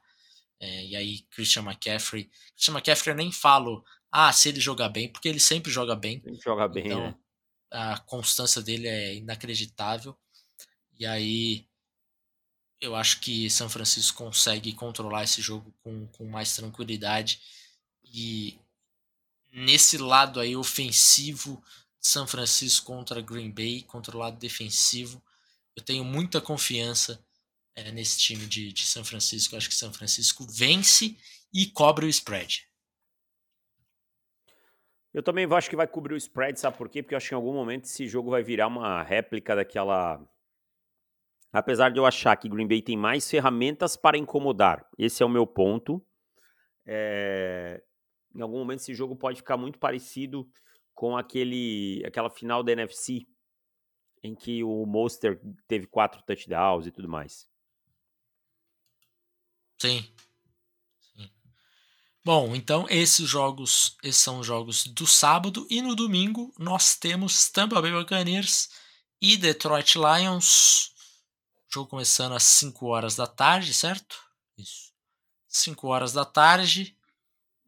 É, 0.60 0.84
e 0.84 0.94
aí 0.94 1.20
Christian 1.30 1.62
McCaffrey, 1.62 2.30
Christian 2.52 2.74
McCaffrey 2.74 3.14
eu 3.14 3.16
nem 3.16 3.32
falo, 3.32 3.82
ah, 4.12 4.30
se 4.30 4.50
ele 4.50 4.60
jogar 4.60 4.90
bem, 4.90 5.10
porque 5.10 5.28
ele 5.28 5.40
sempre 5.40 5.72
joga 5.72 5.96
bem. 5.96 6.22
Ele 6.22 6.38
joga 6.38 6.68
bem, 6.68 6.86
então, 6.86 7.00
né? 7.00 7.14
A 7.72 7.98
constância 8.00 8.60
dele 8.60 8.86
é 8.86 9.14
inacreditável. 9.14 10.14
E 10.98 11.06
aí 11.06 11.66
eu 12.80 12.96
acho 12.96 13.20
que 13.20 13.50
São 13.50 13.68
Francisco 13.68 14.18
consegue 14.18 14.72
controlar 14.72 15.24
esse 15.24 15.42
jogo 15.42 15.72
com, 15.82 16.06
com 16.08 16.26
mais 16.26 16.54
tranquilidade. 16.54 17.40
E 18.04 18.58
nesse 19.52 19.98
lado 19.98 20.40
aí 20.40 20.56
ofensivo, 20.56 21.62
São 22.00 22.26
Francisco 22.26 22.86
contra 22.86 23.20
Green 23.20 23.50
Bay, 23.50 23.82
contra 23.82 24.16
o 24.16 24.20
lado 24.20 24.38
defensivo, 24.38 25.22
eu 25.76 25.82
tenho 25.82 26.04
muita 26.04 26.40
confiança 26.40 27.22
é, 27.74 27.90
nesse 27.92 28.18
time 28.18 28.46
de, 28.46 28.72
de 28.72 28.86
São 28.86 29.04
Francisco. 29.04 29.54
Eu 29.54 29.58
acho 29.58 29.68
que 29.68 29.74
São 29.74 29.92
Francisco 29.92 30.46
vence 30.46 31.16
e 31.52 31.66
cobre 31.66 32.06
o 32.06 32.08
spread. 32.08 32.66
Eu 35.12 35.22
também 35.22 35.44
acho 35.52 35.68
que 35.68 35.76
vai 35.76 35.88
cobrir 35.88 36.14
o 36.14 36.16
spread, 36.16 36.58
sabe 36.58 36.78
por 36.78 36.88
quê? 36.88 37.02
Porque 37.02 37.14
eu 37.14 37.16
acho 37.16 37.28
que 37.28 37.34
em 37.34 37.36
algum 37.36 37.52
momento 37.52 37.84
esse 37.84 38.06
jogo 38.06 38.30
vai 38.30 38.42
virar 38.42 38.68
uma 38.68 39.02
réplica 39.02 39.56
daquela. 39.56 40.20
Apesar 41.52 41.90
de 41.90 41.98
eu 41.98 42.06
achar 42.06 42.36
que 42.36 42.48
Green 42.48 42.66
Bay 42.66 42.80
tem 42.80 42.96
mais 42.96 43.28
ferramentas 43.28 43.96
para 43.96 44.16
incomodar, 44.16 44.86
esse 44.96 45.22
é 45.22 45.26
o 45.26 45.28
meu 45.28 45.46
ponto. 45.46 46.04
É... 46.86 47.82
Em 48.34 48.40
algum 48.40 48.58
momento 48.58 48.80
esse 48.80 48.94
jogo 48.94 49.16
pode 49.16 49.38
ficar 49.38 49.56
muito 49.56 49.78
parecido 49.78 50.48
com 50.94 51.16
aquele, 51.16 52.02
aquela 52.06 52.30
final 52.30 52.62
da 52.62 52.72
NFC 52.72 53.26
em 54.22 54.34
que 54.34 54.62
o 54.62 54.84
Monster 54.86 55.40
teve 55.66 55.86
quatro 55.86 56.22
touchdowns 56.22 56.86
e 56.86 56.90
tudo 56.90 57.08
mais. 57.08 57.48
Sim, 59.78 60.04
Bom, 62.22 62.54
então 62.54 62.86
esses 62.90 63.26
jogos, 63.26 63.96
esses 64.02 64.20
são 64.20 64.40
os 64.40 64.46
jogos 64.46 64.84
do 64.84 65.06
sábado 65.06 65.66
e 65.70 65.80
no 65.80 65.96
domingo 65.96 66.52
nós 66.58 66.94
temos 66.94 67.48
Tampa 67.48 67.80
Bay 67.80 67.92
Buccaneers 67.92 68.68
e 69.20 69.38
Detroit 69.38 69.96
Lions. 69.96 70.92
Jogo 71.72 71.88
começando 71.88 72.32
às 72.32 72.42
5 72.42 72.86
horas 72.86 73.14
da 73.14 73.28
tarde, 73.28 73.72
certo? 73.72 74.20
Isso. 74.58 74.92
5 75.46 75.86
horas 75.86 76.12
da 76.12 76.24
tarde. 76.24 76.96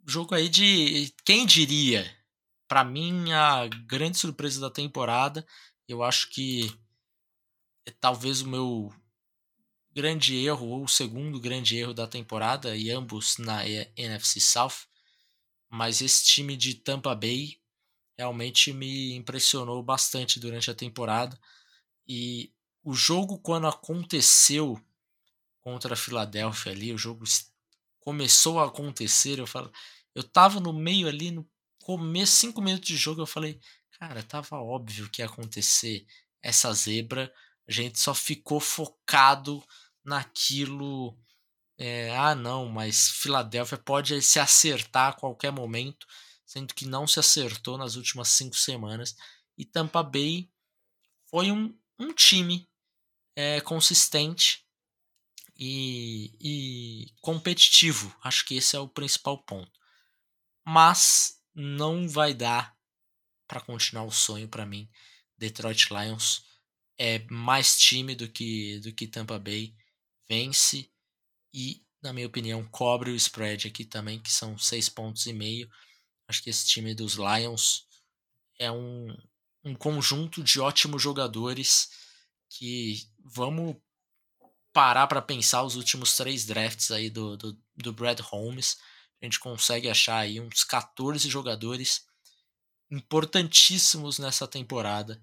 Jogo 0.04 0.34
aí 0.34 0.48
de 0.48 1.14
quem 1.24 1.46
diria? 1.46 2.04
Para 2.66 2.82
mim 2.82 3.30
a 3.30 3.68
grande 3.86 4.18
surpresa 4.18 4.60
da 4.60 4.70
temporada, 4.70 5.46
eu 5.86 6.02
acho 6.02 6.30
que 6.30 6.76
é 7.86 7.92
talvez 7.92 8.40
o 8.40 8.48
meu 8.48 8.92
grande 9.92 10.34
erro, 10.36 10.66
ou 10.66 10.84
o 10.84 10.88
segundo 10.88 11.38
grande 11.38 11.76
erro 11.76 11.94
da 11.94 12.06
temporada, 12.08 12.76
e 12.76 12.90
ambos 12.90 13.38
na 13.38 13.64
NFC 13.96 14.40
South. 14.40 14.88
Mas 15.68 16.00
esse 16.00 16.24
time 16.24 16.56
de 16.56 16.74
Tampa 16.74 17.14
Bay 17.14 17.60
realmente 18.18 18.72
me 18.72 19.14
impressionou 19.14 19.80
bastante 19.80 20.40
durante 20.40 20.70
a 20.70 20.74
temporada. 20.74 21.38
E 22.08 22.52
o 22.82 22.94
jogo, 22.94 23.38
quando 23.38 23.66
aconteceu 23.66 24.80
contra 25.60 25.94
a 25.94 25.96
Filadélfia 25.96 26.72
ali, 26.72 26.92
o 26.92 26.98
jogo 26.98 27.24
começou 28.00 28.58
a 28.58 28.66
acontecer, 28.66 29.38
eu 29.38 29.46
falo, 29.46 29.72
eu 30.14 30.22
tava 30.22 30.58
no 30.58 30.72
meio 30.72 31.06
ali, 31.06 31.30
no 31.30 31.48
começo, 31.82 32.32
cinco 32.32 32.60
minutos 32.60 32.88
de 32.88 32.96
jogo, 32.96 33.20
eu 33.20 33.26
falei, 33.26 33.60
cara, 33.98 34.22
tava 34.22 34.56
óbvio 34.56 35.08
que 35.08 35.22
ia 35.22 35.26
acontecer 35.26 36.04
essa 36.42 36.72
zebra, 36.72 37.32
a 37.66 37.72
gente 37.72 38.00
só 38.00 38.12
ficou 38.12 38.58
focado 38.58 39.62
naquilo. 40.04 41.16
É, 41.78 42.16
ah, 42.16 42.34
não, 42.34 42.68
mas 42.68 43.08
Filadélfia 43.08 43.78
pode 43.78 44.20
se 44.22 44.40
acertar 44.40 45.10
a 45.10 45.12
qualquer 45.12 45.52
momento, 45.52 46.06
sendo 46.44 46.74
que 46.74 46.86
não 46.86 47.06
se 47.06 47.20
acertou 47.20 47.78
nas 47.78 47.94
últimas 47.94 48.28
cinco 48.28 48.56
semanas. 48.56 49.16
E 49.56 49.64
Tampa 49.64 50.02
Bay 50.02 50.50
foi 51.30 51.50
um, 51.52 51.76
um 51.98 52.12
time 52.12 52.68
é, 53.34 53.60
consistente 53.60 54.64
e, 55.56 56.32
e 56.40 57.14
competitivo. 57.20 58.14
Acho 58.22 58.44
que 58.44 58.56
esse 58.56 58.76
é 58.76 58.80
o 58.80 58.88
principal 58.88 59.42
ponto. 59.44 59.72
Mas 60.64 61.40
não 61.54 62.08
vai 62.08 62.34
dar 62.34 62.76
para 63.46 63.60
continuar 63.60 64.04
o 64.04 64.12
sonho 64.12 64.48
para 64.48 64.66
mim. 64.66 64.88
Detroit 65.36 65.88
Lions 65.90 66.44
é 66.98 67.18
mais 67.30 67.78
time 67.78 68.14
do 68.14 68.28
que, 68.28 68.78
do 68.80 68.92
que 68.92 69.06
Tampa 69.06 69.38
Bay 69.38 69.74
vence 70.28 70.90
e, 71.52 71.84
na 72.02 72.12
minha 72.12 72.26
opinião, 72.26 72.66
cobre 72.68 73.10
o 73.10 73.16
spread 73.16 73.68
aqui 73.68 73.84
também, 73.84 74.20
que 74.20 74.32
são 74.32 74.56
seis 74.56 74.88
pontos 74.88 75.26
e 75.26 75.32
meio. 75.32 75.70
Acho 76.28 76.42
que 76.42 76.50
esse 76.50 76.66
time 76.66 76.94
dos 76.94 77.14
Lions 77.14 77.86
é 78.58 78.70
um, 78.70 79.14
um 79.64 79.74
conjunto 79.74 80.42
de 80.42 80.60
ótimos 80.60 81.02
jogadores 81.02 81.90
que 82.58 83.08
vamos 83.24 83.76
parar 84.72 85.06
para 85.06 85.22
pensar 85.22 85.62
os 85.62 85.76
últimos 85.76 86.16
três 86.16 86.44
drafts 86.46 86.90
aí 86.90 87.10
do, 87.10 87.36
do, 87.36 87.58
do 87.76 87.92
Brad 87.92 88.20
Holmes. 88.20 88.78
A 89.20 89.24
gente 89.24 89.38
consegue 89.38 89.88
achar 89.88 90.18
aí 90.18 90.40
uns 90.40 90.64
14 90.64 91.28
jogadores 91.28 92.06
importantíssimos 92.90 94.18
nessa 94.18 94.46
temporada 94.46 95.22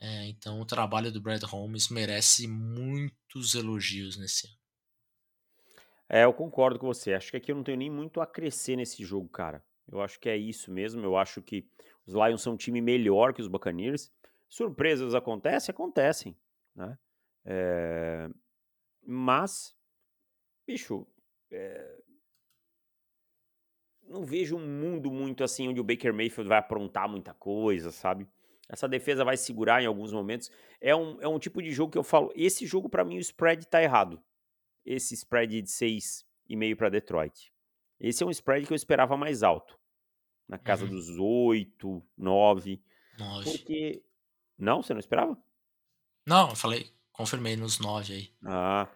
é, 0.00 0.26
então 0.26 0.60
o 0.60 0.66
trabalho 0.66 1.10
do 1.10 1.18
Brad 1.18 1.42
Holmes 1.44 1.88
merece 1.88 2.46
muitos 2.46 3.54
elogios 3.54 4.18
nesse 4.18 4.46
ano. 4.46 4.56
É, 6.10 6.24
eu 6.24 6.32
concordo 6.34 6.78
com 6.78 6.86
você. 6.86 7.14
Acho 7.14 7.30
que 7.30 7.38
aqui 7.38 7.50
eu 7.50 7.56
não 7.56 7.64
tenho 7.64 7.78
nem 7.78 7.90
muito 7.90 8.20
a 8.20 8.26
crescer 8.26 8.76
nesse 8.76 9.02
jogo, 9.02 9.28
cara. 9.30 9.64
Eu 9.90 10.02
acho 10.02 10.20
que 10.20 10.28
é 10.28 10.36
isso 10.36 10.70
mesmo. 10.70 11.02
Eu 11.02 11.16
acho 11.16 11.40
que 11.40 11.66
os 12.06 12.12
Lions 12.12 12.42
são 12.42 12.52
um 12.52 12.56
time 12.56 12.82
melhor 12.82 13.32
que 13.32 13.40
os 13.40 13.48
Buccaneers. 13.48 14.12
Surpresas 14.46 15.14
acontecem? 15.14 15.72
Acontecem, 15.72 16.36
né? 16.74 16.98
É... 17.44 18.28
Mas, 19.06 19.76
bicho, 20.66 21.06
é... 21.50 22.02
não 24.02 24.24
vejo 24.24 24.56
um 24.56 24.66
mundo 24.66 25.10
muito 25.10 25.44
assim 25.44 25.68
onde 25.68 25.80
o 25.80 25.84
Baker 25.84 26.12
Mayfield 26.12 26.48
vai 26.48 26.58
aprontar 26.58 27.08
muita 27.08 27.34
coisa, 27.34 27.90
sabe? 27.90 28.26
Essa 28.68 28.88
defesa 28.88 29.24
vai 29.24 29.36
segurar 29.36 29.82
em 29.82 29.86
alguns 29.86 30.12
momentos. 30.12 30.50
É 30.80 30.94
um, 30.96 31.20
é 31.20 31.28
um 31.28 31.38
tipo 31.38 31.62
de 31.62 31.70
jogo 31.70 31.92
que 31.92 31.98
eu 31.98 32.04
falo. 32.04 32.32
Esse 32.34 32.66
jogo, 32.66 32.88
para 32.88 33.04
mim, 33.04 33.16
o 33.16 33.20
spread 33.20 33.66
tá 33.66 33.82
errado. 33.82 34.22
Esse 34.84 35.14
spread 35.14 35.62
de 35.62 35.68
6,5 35.68 36.76
para 36.76 36.88
Detroit. 36.88 37.52
Esse 38.00 38.22
é 38.22 38.26
um 38.26 38.30
spread 38.30 38.66
que 38.66 38.72
eu 38.72 38.76
esperava 38.76 39.16
mais 39.16 39.42
alto. 39.42 39.78
Na 40.48 40.58
casa 40.58 40.84
uhum. 40.84 40.90
dos 40.90 41.08
8, 41.18 42.02
9. 42.16 42.82
9. 43.18 43.50
Porque. 43.50 44.02
Não? 44.58 44.82
Você 44.82 44.92
não 44.92 45.00
esperava? 45.00 45.40
Não, 46.26 46.50
eu 46.50 46.56
falei, 46.56 46.90
confirmei 47.12 47.56
nos 47.56 47.78
9 47.78 48.12
aí. 48.12 48.30
Ah. 48.44 48.88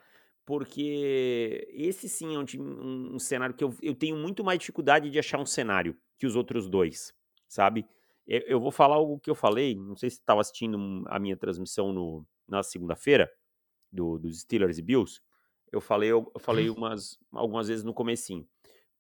Porque 0.45 1.69
esse 1.73 2.09
sim 2.09 2.35
é 2.35 2.39
um, 2.39 2.45
um, 2.59 3.15
um 3.17 3.19
cenário 3.19 3.55
que 3.55 3.63
eu, 3.63 3.75
eu 3.83 3.95
tenho 3.95 4.17
muito 4.17 4.43
mais 4.43 4.59
dificuldade 4.59 5.11
de 5.11 5.19
achar 5.19 5.39
um 5.39 5.45
cenário 5.45 5.95
que 6.19 6.27
os 6.27 6.35
outros 6.35 6.69
dois, 6.69 7.15
sabe? 7.47 7.87
Eu 8.27 8.61
vou 8.61 8.71
falar 8.71 8.99
o 8.99 9.19
que 9.19 9.31
eu 9.31 9.35
falei, 9.35 9.75
não 9.75 9.97
sei 9.97 10.11
se 10.11 10.17
estava 10.17 10.41
assistindo 10.41 11.05
a 11.07 11.19
minha 11.19 11.37
transmissão 11.37 11.93
no, 11.93 12.27
na 12.47 12.63
segunda-feira, 12.63 13.31
do, 13.91 14.19
dos 14.19 14.41
Steelers 14.41 14.79
e 14.79 14.83
Bills. 14.83 15.21
Eu 15.73 15.81
falei, 15.81 16.11
eu 16.11 16.31
falei 16.39 16.69
umas, 16.71 17.19
algumas 17.33 17.69
vezes 17.69 17.85
no 17.85 17.95
comecinho. 17.95 18.47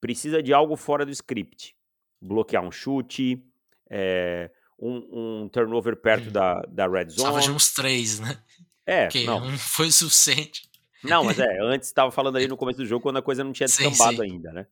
Precisa 0.00 0.42
de 0.42 0.52
algo 0.52 0.76
fora 0.76 1.04
do 1.04 1.10
script. 1.10 1.76
Bloquear 2.20 2.62
um 2.62 2.70
chute, 2.70 3.44
é, 3.90 4.50
um, 4.78 5.42
um, 5.42 5.48
turnover 5.48 5.96
perto 5.96 6.28
hum. 6.28 6.32
da, 6.32 6.62
da 6.62 6.86
red 6.86 7.08
zone. 7.08 7.14
Precisava 7.14 7.40
de 7.40 7.50
uns 7.50 7.72
três, 7.72 8.20
né? 8.20 8.42
É, 8.86 9.04
Porque 9.04 9.24
não. 9.24 9.44
um 9.44 9.56
foi 9.58 9.90
suficiente. 9.90 10.68
Não, 11.02 11.24
mas 11.24 11.38
é, 11.38 11.60
antes 11.60 11.88
estava 11.88 12.10
falando 12.10 12.36
ali 12.36 12.48
no 12.48 12.56
começo 12.56 12.78
do 12.78 12.86
jogo 12.86 13.02
quando 13.02 13.18
a 13.18 13.22
coisa 13.22 13.44
não 13.44 13.52
tinha 13.52 13.66
descambado 13.66 14.22
ainda, 14.22 14.52
né? 14.52 14.66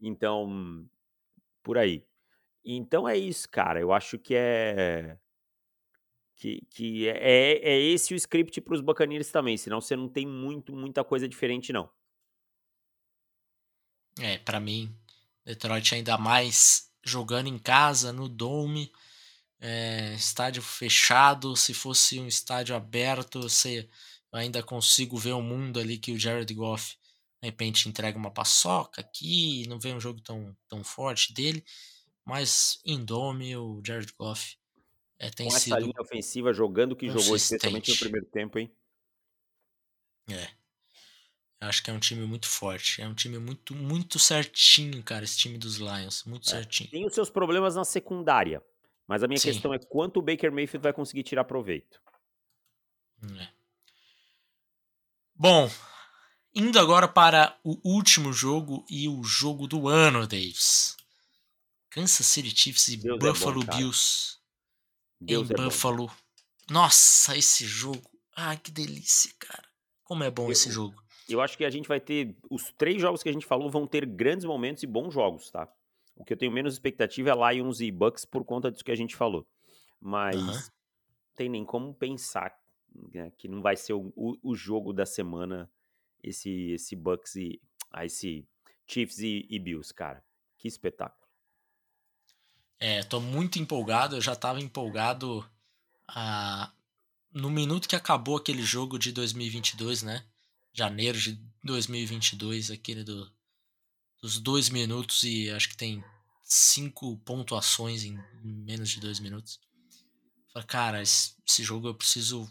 Então, 0.00 0.86
por 1.62 1.78
aí. 1.78 2.04
Então 2.64 3.08
é 3.08 3.16
isso, 3.16 3.48
cara. 3.48 3.80
Eu 3.80 3.92
acho 3.92 4.18
que 4.18 4.34
é. 4.34 5.16
Que, 6.36 6.60
que 6.68 7.08
é, 7.08 7.16
é, 7.16 7.70
é 7.70 7.80
esse 7.80 8.12
o 8.12 8.16
script 8.16 8.60
para 8.60 8.74
os 8.74 8.82
Buccaneers 8.82 9.30
também, 9.30 9.56
senão 9.56 9.80
você 9.80 9.96
não 9.96 10.06
tem 10.06 10.26
muito, 10.26 10.76
muita 10.76 11.02
coisa 11.02 11.26
diferente, 11.26 11.72
não. 11.72 11.88
É, 14.20 14.36
para 14.38 14.60
mim, 14.60 14.94
Detroit 15.46 15.94
ainda 15.94 16.18
mais 16.18 16.92
jogando 17.02 17.46
em 17.46 17.58
casa, 17.58 18.12
no 18.12 18.28
Dome, 18.28 18.92
é, 19.60 20.14
estádio 20.14 20.62
fechado. 20.62 21.56
Se 21.56 21.72
fosse 21.74 22.18
um 22.18 22.26
estádio 22.26 22.74
aberto, 22.74 23.42
você 23.42 23.88
ainda 24.32 24.62
consigo 24.62 25.16
ver 25.16 25.32
o 25.32 25.38
um 25.38 25.42
mundo 25.42 25.80
ali 25.80 25.98
que 25.98 26.12
o 26.12 26.18
Jared 26.18 26.52
Goff 26.52 26.96
de 27.40 27.48
repente 27.48 27.88
entrega 27.88 28.18
uma 28.18 28.30
paçoca 28.30 29.00
aqui, 29.00 29.66
não 29.68 29.78
vê 29.78 29.92
um 29.92 30.00
jogo 30.00 30.20
tão, 30.20 30.56
tão 30.68 30.82
forte 30.82 31.32
dele. 31.32 31.64
Mas 32.24 32.80
em 32.84 33.04
Dome, 33.04 33.56
o 33.56 33.80
Jared 33.86 34.12
Goff 34.18 34.56
é, 35.18 35.30
tem 35.30 35.46
Com 35.48 35.56
sido. 35.56 35.74
essa 35.74 35.80
linha 35.80 36.00
ofensiva 36.00 36.52
jogando 36.52 36.96
que 36.96 37.08
jogou, 37.08 37.36
especialmente 37.36 37.90
no 37.90 37.98
primeiro 37.98 38.26
tempo, 38.26 38.58
hein? 38.58 38.70
É. 40.28 40.48
Eu 41.60 41.68
acho 41.68 41.82
que 41.82 41.90
é 41.90 41.92
um 41.92 42.00
time 42.00 42.26
muito 42.26 42.46
forte. 42.48 43.00
É 43.00 43.08
um 43.08 43.14
time 43.14 43.38
muito, 43.38 43.74
muito 43.74 44.18
certinho, 44.18 45.02
cara, 45.02 45.24
esse 45.24 45.38
time 45.38 45.56
dos 45.56 45.76
Lions. 45.76 46.24
Muito 46.24 46.48
é. 46.48 46.50
certinho. 46.50 46.90
Tem 46.90 47.06
os 47.06 47.14
seus 47.14 47.30
problemas 47.30 47.76
na 47.76 47.84
secundária. 47.84 48.62
Mas 49.06 49.22
a 49.22 49.28
minha 49.28 49.38
Sim. 49.38 49.52
questão 49.52 49.72
é 49.72 49.78
quanto 49.78 50.18
o 50.18 50.22
Baker 50.22 50.50
Mayfield 50.50 50.82
vai 50.82 50.92
conseguir 50.92 51.22
tirar 51.22 51.44
proveito. 51.44 52.00
É. 53.40 53.48
Bom, 55.34 55.70
indo 56.54 56.78
agora 56.78 57.06
para 57.06 57.58
o 57.62 57.78
último 57.84 58.32
jogo 58.32 58.84
e 58.90 59.08
o 59.08 59.22
jogo 59.22 59.66
do 59.66 59.88
ano, 59.88 60.26
Davis. 60.26 60.96
Kansas 61.90 62.26
City 62.26 62.50
Chiefs 62.54 62.88
e 62.88 62.96
Deus 62.96 63.18
Buffalo 63.18 63.62
é 63.62 63.64
bom, 63.64 63.76
Bills 63.76 64.36
Deus 65.20 65.50
em 65.50 65.54
é 65.54 65.56
Buffalo. 65.56 66.06
Bom. 66.08 66.14
Nossa, 66.70 67.36
esse 67.36 67.64
jogo. 67.64 68.10
Ai, 68.36 68.58
que 68.58 68.70
delícia, 68.70 69.32
cara. 69.38 69.66
como 70.04 70.24
é 70.24 70.30
bom 70.30 70.46
Eu, 70.46 70.52
esse 70.52 70.70
jogo. 70.70 71.02
eu 71.28 71.40
acho 71.40 71.56
que 71.56 71.64
a 71.64 71.70
gente 71.70 71.88
vai 71.88 72.00
ter. 72.00 72.36
Os 72.50 72.72
três 72.76 73.00
jogos 73.00 73.22
que 73.22 73.28
a 73.28 73.32
gente 73.32 73.46
falou 73.46 73.70
vão 73.70 73.86
ter 73.86 74.04
grandes 74.04 74.44
momentos 74.44 74.82
e 74.82 74.86
bons 74.86 75.14
jogos, 75.14 75.50
tá? 75.50 75.68
O 76.16 76.24
que 76.24 76.32
eu 76.32 76.36
tenho 76.36 76.50
menos 76.52 76.72
expectativa 76.74 77.30
é 77.30 77.54
Lions 77.54 77.80
e 77.80 77.90
Bucks 77.92 78.24
por 78.24 78.44
conta 78.44 78.70
disso 78.70 78.84
que 78.84 78.90
a 78.90 78.96
gente 78.96 79.14
falou. 79.14 79.46
Mas 80.00 80.36
Aham. 80.36 80.64
tem 81.34 81.48
nem 81.48 81.64
como 81.64 81.94
pensar 81.94 82.58
né, 83.12 83.30
que 83.36 83.46
não 83.48 83.60
vai 83.60 83.76
ser 83.76 83.92
o, 83.92 84.12
o- 84.16 84.38
o 84.42 84.54
jogo 84.54 84.92
da 84.92 85.04
semana 85.06 85.70
esse, 86.22 86.70
esse 86.72 86.96
Bucks 86.96 87.36
e. 87.36 87.60
Ah, 87.92 88.04
esse 88.04 88.46
Chiefs 88.86 89.18
e, 89.18 89.46
e 89.50 89.58
Bills, 89.58 89.92
cara. 89.92 90.24
Que 90.58 90.66
espetáculo. 90.68 91.26
É, 92.78 93.02
tô 93.02 93.20
muito 93.20 93.58
empolgado, 93.58 94.16
eu 94.16 94.20
já 94.20 94.36
tava 94.36 94.60
empolgado 94.60 95.48
ah, 96.08 96.72
no 97.32 97.50
minuto 97.50 97.88
que 97.88 97.96
acabou 97.96 98.36
aquele 98.36 98.62
jogo 98.62 98.98
de 98.98 99.12
2022, 99.12 100.02
né? 100.02 100.24
Janeiro 100.72 101.18
de 101.18 101.40
2022, 101.64 102.70
aquele 102.70 103.02
do, 103.02 103.30
dos 104.20 104.38
dois 104.38 104.68
minutos 104.68 105.22
e 105.22 105.50
acho 105.50 105.68
que 105.68 105.76
tem 105.76 106.02
cinco 106.42 107.16
pontuações 107.18 108.04
em 108.04 108.18
menos 108.42 108.90
de 108.90 109.00
dois 109.00 109.20
minutos. 109.20 109.60
Falei, 110.52 110.66
cara, 110.66 111.02
esse, 111.02 111.34
jogo 111.62 111.88
eu 111.88 111.94
preciso 111.94 112.50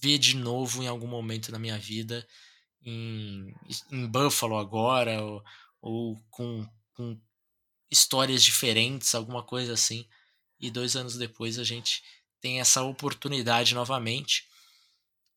ver 0.00 0.18
de 0.18 0.36
novo 0.36 0.82
em 0.82 0.86
algum 0.86 1.06
momento 1.06 1.50
na 1.50 1.58
minha 1.58 1.78
vida, 1.78 2.26
em, 2.82 3.54
em 3.90 4.06
Buffalo 4.06 4.56
agora, 4.56 5.22
ou, 5.24 5.42
ou 5.80 6.22
com, 6.30 6.68
com 6.94 7.20
histórias 7.90 8.44
diferentes, 8.44 9.14
alguma 9.14 9.42
coisa 9.42 9.72
assim. 9.72 10.06
E 10.60 10.70
dois 10.70 10.94
anos 10.94 11.16
depois 11.16 11.58
a 11.58 11.64
gente 11.64 12.02
tem 12.40 12.60
essa 12.60 12.82
oportunidade 12.82 13.74
novamente. 13.74 14.46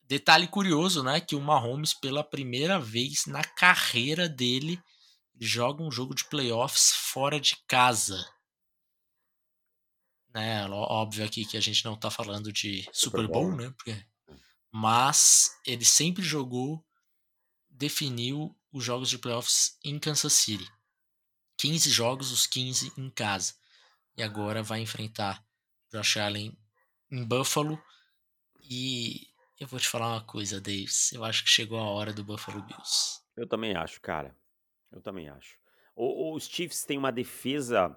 Detalhe 0.04 0.48
curioso, 0.48 1.04
né? 1.04 1.20
Que 1.20 1.36
o 1.36 1.42
Mahomes, 1.42 1.94
pela 1.94 2.24
primeira 2.24 2.80
vez 2.80 3.26
na 3.26 3.44
carreira 3.44 4.28
dele, 4.28 4.82
joga 5.40 5.82
um 5.82 5.92
jogo 5.92 6.14
de 6.14 6.26
playoffs 6.26 6.92
fora 6.92 7.40
de 7.40 7.56
casa. 7.68 8.24
Né? 10.34 10.66
Óbvio 10.70 11.26
aqui 11.26 11.46
que 11.46 11.58
a 11.58 11.62
gente 11.62 11.84
não 11.86 11.96
tá 11.96 12.12
falando 12.12 12.52
de 12.52 12.88
Super 12.92 13.28
Bowl, 13.28 13.48
Bowl. 13.48 13.56
né? 13.56 13.74
Porque... 13.78 14.06
Mas 14.72 15.58
ele 15.66 15.86
sempre 15.86 16.22
jogou, 16.22 16.86
definiu 17.70 18.56
os 18.72 18.84
jogos 18.84 19.10
de 19.10 19.18
playoffs 19.18 19.78
em 19.84 19.98
Kansas 19.98 20.34
City. 20.34 20.70
15 21.58 21.90
jogos, 21.90 22.32
os 22.32 22.46
15 22.46 22.94
em 22.98 23.10
casa. 23.10 23.56
E 24.16 24.22
agora 24.22 24.62
vai 24.62 24.82
enfrentar 24.82 25.44
Josh 25.92 26.18
Allen 26.18 26.58
em 27.10 27.24
Buffalo. 27.26 27.82
E 28.62 29.28
eu 29.60 29.68
vou 29.68 29.80
te 29.80 29.88
falar 29.88 30.10
uma 30.10 30.24
coisa, 30.24 30.62
Davis. 30.62 31.12
Eu 31.12 31.24
acho 31.26 31.44
que 31.44 31.50
chegou 31.50 31.80
a 31.80 31.90
hora 31.90 32.14
do 32.14 32.24
Buffalo 32.24 32.62
Bills. 32.62 33.22
Eu 33.36 33.48
também 33.48 33.76
acho, 33.76 34.00
cara. 34.00 34.36
Eu 34.92 35.02
também 35.02 35.30
acho. 35.30 35.60
O- 35.96 36.34
os 36.36 36.48
Chiefs 36.48 36.84
têm 36.86 36.98
uma 36.98 37.12
defesa 37.12 37.96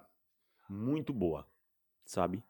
muito 0.69 1.13
boa, 1.13 1.47
sabe? 2.05 2.43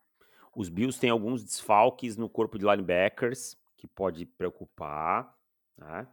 Os 0.55 0.69
Bills 0.69 0.99
têm 0.99 1.09
alguns 1.11 1.43
desfalques 1.43 2.17
no 2.17 2.29
corpo 2.29 2.59
de 2.59 2.65
linebackers 2.65 3.57
que 3.77 3.87
pode 3.87 4.25
preocupar, 4.25 5.37
né? 5.77 6.07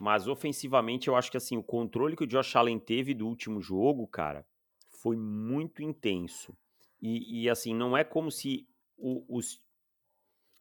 Mas 0.00 0.26
ofensivamente 0.26 1.08
eu 1.08 1.16
acho 1.16 1.30
que 1.30 1.36
assim, 1.36 1.56
o 1.56 1.62
controle 1.62 2.16
que 2.16 2.24
o 2.24 2.26
Josh 2.26 2.56
Allen 2.56 2.78
teve 2.78 3.14
do 3.14 3.26
último 3.26 3.60
jogo, 3.60 4.06
cara, 4.06 4.46
foi 4.90 5.16
muito 5.16 5.82
intenso. 5.82 6.56
E, 7.00 7.42
e, 7.44 7.50
assim, 7.50 7.74
não 7.74 7.96
é 7.96 8.02
como 8.02 8.30
se 8.30 8.66
o- 8.96 9.24
os, 9.28 9.60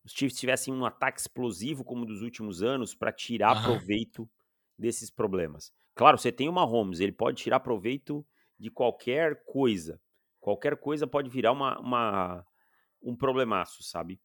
os 0.04 0.12
Chiefs 0.12 0.40
tivessem 0.40 0.74
um 0.74 0.86
ataque 0.86 1.20
explosivo 1.20 1.84
como 1.84 2.06
dos 2.06 2.22
últimos 2.22 2.62
anos 2.62 2.94
para 2.94 3.12
tirar 3.12 3.56
proveito 3.56 4.30
desses 4.78 5.10
problemas. 5.10 5.74
Claro, 5.96 6.18
você 6.18 6.32
tem 6.32 6.50
o 6.50 6.54
Mahomes, 6.54 7.00
ele 7.00 7.12
pode 7.12 7.42
tirar 7.42 7.60
proveito 7.60 8.26
de 8.60 8.70
qualquer 8.72 9.44
coisa. 9.46 10.02
Qualquer 10.40 10.78
coisa 10.78 11.08
pode 11.08 11.30
virar 11.30 11.52
uma, 11.52 11.80
uma- 11.80 12.46
um 13.02 13.16
problemaço, 13.16 13.84
sabe? 13.84 14.20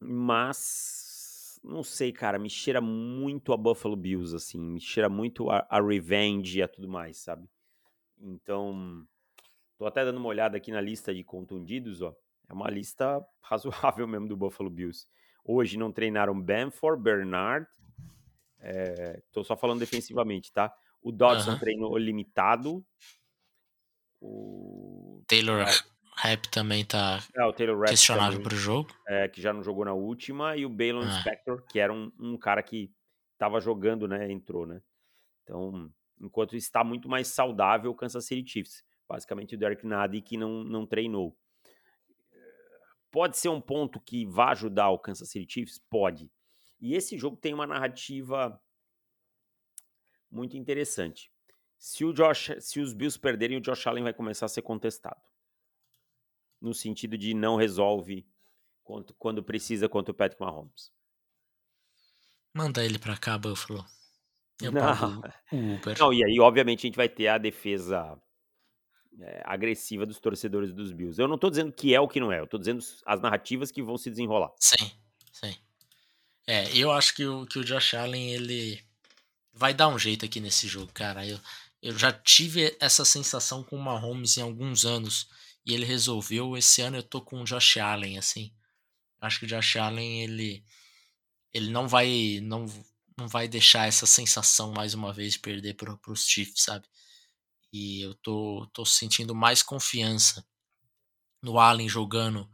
Mas 0.00 1.58
não 1.64 1.82
sei, 1.82 2.12
cara, 2.12 2.38
me 2.38 2.50
cheira 2.50 2.80
muito 2.80 3.52
a 3.52 3.56
Buffalo 3.56 3.96
Bills, 3.96 4.34
assim, 4.34 4.60
me 4.60 4.80
cheira 4.80 5.08
muito 5.08 5.50
a, 5.50 5.66
a 5.68 5.80
revenge 5.80 6.58
e 6.58 6.62
a 6.62 6.68
tudo 6.68 6.88
mais, 6.88 7.18
sabe? 7.18 7.48
Então, 8.18 9.06
tô 9.78 9.86
até 9.86 10.04
dando 10.04 10.18
uma 10.18 10.28
olhada 10.28 10.56
aqui 10.56 10.72
na 10.72 10.80
lista 10.80 11.14
de 11.14 11.24
contundidos, 11.24 12.02
ó. 12.02 12.14
É 12.48 12.54
uma 12.54 12.70
lista 12.70 13.24
razoável 13.42 14.06
mesmo 14.08 14.28
do 14.28 14.36
Buffalo 14.36 14.70
Bills. 14.70 15.06
Hoje 15.44 15.78
não 15.78 15.92
treinaram 15.92 16.40
Bamford, 16.40 17.02
Bernard. 17.02 17.68
É, 18.68 19.22
tô 19.30 19.44
só 19.44 19.56
falando 19.56 19.78
defensivamente, 19.78 20.52
tá? 20.52 20.74
O 21.00 21.12
Dodson 21.12 21.56
treinou 21.56 21.96
limitado. 21.96 22.84
O, 24.20 25.22
Taylor. 25.28 25.64
Rapp 26.16 26.48
também 26.48 26.84
tá 26.84 27.20
é, 27.36 27.44
o 27.44 27.52
questionável 27.84 28.38
também, 28.38 28.48
pro 28.48 28.56
jogo. 28.56 28.90
é, 29.06 29.28
que 29.28 29.40
já 29.40 29.52
não 29.52 29.62
jogou 29.62 29.84
na 29.84 29.92
última. 29.92 30.56
E 30.56 30.64
o 30.64 30.68
Balon 30.70 31.02
Ah. 31.02 31.20
Spector, 31.20 31.62
que 31.68 31.78
era 31.78 31.92
um, 31.92 32.10
um 32.18 32.36
cara 32.36 32.62
que 32.62 32.90
tava 33.38 33.60
jogando, 33.60 34.08
né? 34.08 34.32
Entrou, 34.32 34.66
né? 34.66 34.80
Então, 35.44 35.92
enquanto 36.20 36.56
está 36.56 36.82
muito 36.82 37.08
mais 37.08 37.28
saudável 37.28 37.90
o 37.90 37.94
Kansas 37.94 38.26
City 38.26 38.50
Chiefs. 38.50 38.82
Basicamente 39.08 39.54
o 39.54 39.58
Derek 39.58 39.86
Nady 39.86 40.20
que 40.22 40.36
não, 40.36 40.64
não 40.64 40.86
treinou. 40.86 41.36
Pode 43.12 43.36
ser 43.36 43.50
um 43.50 43.60
ponto 43.60 44.00
que 44.00 44.26
vá 44.26 44.50
ajudar 44.50 44.90
o 44.90 44.98
Kansas 44.98 45.30
City 45.30 45.52
Chiefs? 45.52 45.80
Pode. 45.88 46.28
E 46.80 46.94
esse 46.94 47.16
jogo 47.16 47.36
tem 47.36 47.54
uma 47.54 47.66
narrativa 47.66 48.60
muito 50.30 50.56
interessante. 50.56 51.32
Se, 51.78 52.04
o 52.04 52.12
Josh, 52.12 52.52
se 52.60 52.80
os 52.80 52.92
Bills 52.92 53.18
perderem, 53.18 53.58
o 53.58 53.60
Josh 53.60 53.86
Allen 53.86 54.04
vai 54.04 54.14
começar 54.14 54.46
a 54.46 54.48
ser 54.48 54.62
contestado. 54.62 55.20
No 56.60 56.74
sentido 56.74 57.16
de 57.18 57.34
não 57.34 57.56
resolve 57.56 58.26
quando, 58.82 59.14
quando 59.14 59.42
precisa 59.42 59.88
contra 59.88 60.12
o 60.12 60.14
Patrick 60.14 60.40
Mahomes. 60.40 60.90
Manda 62.54 62.84
ele 62.84 62.98
pra 62.98 63.16
cá, 63.16 63.36
Buffalo. 63.36 63.84
Eu 64.60 64.72
Não. 64.72 65.22
Não, 66.00 66.12
e 66.12 66.24
aí, 66.24 66.40
obviamente, 66.40 66.80
a 66.80 66.88
gente 66.88 66.96
vai 66.96 67.08
ter 67.08 67.28
a 67.28 67.36
defesa 67.36 68.18
é, 69.20 69.42
agressiva 69.44 70.06
dos 70.06 70.18
torcedores 70.18 70.72
dos 70.72 70.92
Bills. 70.92 71.20
Eu 71.20 71.28
não 71.28 71.38
tô 71.38 71.50
dizendo 71.50 71.72
que 71.72 71.94
é 71.94 72.00
o 72.00 72.08
que 72.08 72.20
não 72.20 72.32
é, 72.32 72.40
eu 72.40 72.46
tô 72.46 72.58
dizendo 72.58 72.82
as 73.04 73.20
narrativas 73.20 73.70
que 73.70 73.82
vão 73.82 73.98
se 73.98 74.10
desenrolar. 74.10 74.50
Sim, 74.58 74.90
sim. 75.32 75.54
É, 76.46 76.76
eu 76.76 76.92
acho 76.92 77.14
que 77.14 77.26
o, 77.26 77.44
que 77.46 77.58
o 77.58 77.64
Josh 77.64 77.94
Allen, 77.94 78.30
ele 78.32 78.84
vai 79.52 79.74
dar 79.74 79.88
um 79.88 79.98
jeito 79.98 80.24
aqui 80.24 80.38
nesse 80.40 80.68
jogo, 80.68 80.92
cara. 80.92 81.26
Eu, 81.26 81.40
eu 81.82 81.98
já 81.98 82.12
tive 82.12 82.76
essa 82.80 83.04
sensação 83.04 83.64
com 83.64 83.76
o 83.76 83.82
Mahomes 83.82 84.36
em 84.36 84.42
alguns 84.42 84.84
anos 84.84 85.28
e 85.64 85.74
ele 85.74 85.84
resolveu. 85.84 86.56
Esse 86.56 86.82
ano 86.82 86.98
eu 86.98 87.02
tô 87.02 87.20
com 87.20 87.40
o 87.40 87.44
Josh 87.44 87.78
Allen, 87.78 88.18
assim. 88.18 88.52
Acho 89.20 89.40
que 89.40 89.46
o 89.46 89.48
Josh 89.48 89.76
Allen, 89.76 90.22
ele, 90.22 90.64
ele 91.52 91.70
não 91.70 91.88
vai 91.88 92.40
não, 92.42 92.66
não 93.18 93.26
vai 93.28 93.48
deixar 93.48 93.88
essa 93.88 94.06
sensação 94.06 94.72
mais 94.72 94.94
uma 94.94 95.12
vez 95.12 95.32
de 95.34 95.40
perder 95.40 95.74
pro, 95.74 95.98
pros 95.98 96.26
Chiefs, 96.26 96.62
sabe? 96.62 96.86
E 97.72 98.02
eu 98.02 98.14
tô, 98.14 98.68
tô 98.72 98.84
sentindo 98.84 99.34
mais 99.34 99.62
confiança 99.62 100.46
no 101.42 101.58
Allen 101.58 101.88
jogando 101.88 102.48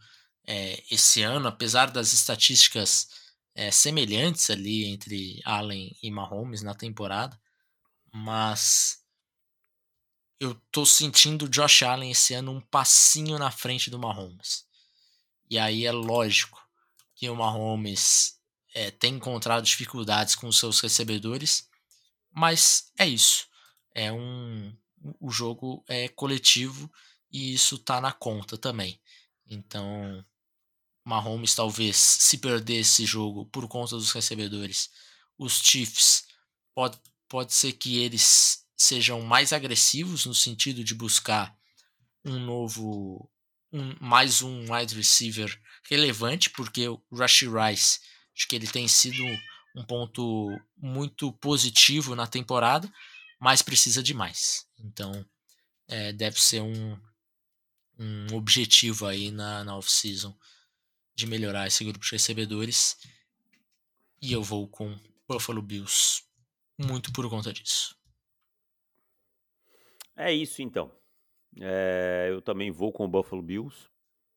é, 0.47 0.83
esse 0.91 1.23
ano, 1.23 1.49
apesar 1.49 1.91
das 1.91 2.13
estatísticas 2.13 3.09
é, 3.55 3.71
semelhantes 3.71 4.51
ali 4.51 4.85
entre 4.85 5.41
Allen 5.45 5.97
e 6.03 6.11
Mahomes 6.11 6.63
na 6.63 6.75
temporada, 6.75 7.39
mas 8.13 9.03
eu 10.41 10.55
tô 10.71 10.85
sentindo 10.85 11.45
o 11.45 11.49
Josh 11.49 11.83
Allen 11.83 12.11
esse 12.11 12.35
ano 12.35 12.53
um 12.53 12.61
passinho 12.61 13.39
na 13.39 13.51
frente 13.51 13.91
do 13.91 13.99
Mahomes. 13.99 14.67
E 15.49 15.59
aí 15.59 15.87
é 15.87 15.93
lógico 15.93 16.61
que 17.15 17.29
o 17.29 17.37
Mahomes 17.37 18.41
é, 18.75 18.91
tem 18.91 19.15
encontrado 19.15 19.65
dificuldades 19.65 20.35
com 20.35 20.49
os 20.49 20.59
seus 20.59 20.81
recebedores, 20.81 21.69
mas 22.31 22.91
é 22.99 23.07
isso. 23.07 23.47
É 23.95 24.11
um 24.13 24.75
o 25.21 25.31
jogo 25.31 25.85
é 25.89 26.09
coletivo 26.09 26.91
e 27.31 27.55
isso 27.55 27.79
tá 27.79 28.01
na 28.01 28.13
conta 28.13 28.57
também. 28.57 29.01
Então, 29.49 30.25
Mahomes 31.05 31.55
talvez 31.55 31.97
se 31.97 32.39
perder 32.39 32.81
esse 32.81 33.05
jogo 33.05 33.47
por 33.47 33.67
conta 33.69 33.97
dos 33.97 34.13
recebedores, 34.13 34.91
os 35.37 35.59
Chiefs 35.59 36.25
pode, 36.75 36.99
pode 37.29 37.53
ser 37.53 37.73
que 37.73 37.99
eles 37.99 38.65
sejam 38.77 39.21
mais 39.21 39.53
agressivos 39.53 40.27
no 40.27 40.35
sentido 40.35 40.83
de 40.85 40.95
buscar 40.95 41.57
um 42.25 42.39
novo 42.39 43.29
um, 43.73 43.97
mais 44.01 44.43
um 44.43 44.73
wide 44.73 44.95
receiver 44.95 45.61
relevante, 45.89 46.51
porque 46.51 46.89
o 46.89 47.03
Rashi 47.13 47.47
Rice 47.47 48.01
acho 48.37 48.47
que 48.49 48.57
ele 48.57 48.67
tem 48.67 48.87
sido 48.87 49.23
um 49.75 49.85
ponto 49.85 50.49
muito 50.77 51.33
positivo 51.33 52.15
na 52.15 52.27
temporada, 52.27 52.93
mas 53.41 53.63
precisa 53.63 54.03
de 54.03 54.15
mais. 54.15 54.67
Então 54.79 55.25
é, 55.89 56.13
deve 56.13 56.41
ser 56.41 56.61
um, 56.61 56.99
um 57.99 58.35
objetivo 58.35 59.07
aí 59.07 59.31
na, 59.31 59.65
na 59.65 59.77
off-season 59.77 60.37
de 61.15 61.27
melhorar 61.27 61.67
esse 61.67 61.85
grupo 61.85 62.05
de 62.05 62.13
recebedores. 62.13 62.97
E 64.21 64.33
eu 64.33 64.43
vou 64.43 64.69
com 64.69 64.97
Buffalo 65.29 65.63
Bills. 65.63 66.23
Muito 66.79 67.13
por 67.13 67.29
conta 67.29 67.53
disso. 67.53 67.97
É 70.17 70.33
isso 70.33 70.63
então. 70.63 70.93
É, 71.61 72.29
eu 72.31 72.41
também 72.41 72.71
vou 72.71 72.93
com 72.93 73.05
o 73.05 73.09
Buffalo 73.09 73.43
Bills. 73.43 73.89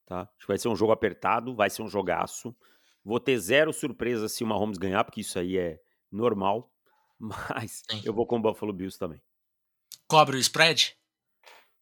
Tá? 0.05 0.21
Acho 0.21 0.39
que 0.39 0.47
vai 0.47 0.57
ser 0.57 0.67
um 0.67 0.75
jogo 0.75 0.91
apertado, 0.91 1.55
vai 1.55 1.69
ser 1.69 1.81
um 1.81 1.87
jogaço. 1.87 2.55
Vou 3.03 3.19
ter 3.19 3.37
zero 3.39 3.71
surpresa 3.71 4.27
se 4.27 4.43
o 4.43 4.47
Mahomes 4.47 4.77
ganhar, 4.77 5.03
porque 5.03 5.21
isso 5.21 5.37
aí 5.37 5.57
é 5.57 5.79
normal. 6.11 6.71
Mas 7.19 7.83
Sim. 7.89 8.01
eu 8.03 8.13
vou 8.13 8.25
com 8.25 8.37
o 8.37 8.41
Buffalo 8.41 8.73
Bills 8.73 8.97
também. 8.97 9.21
Cobre 10.07 10.37
o 10.37 10.39
spread? 10.39 10.95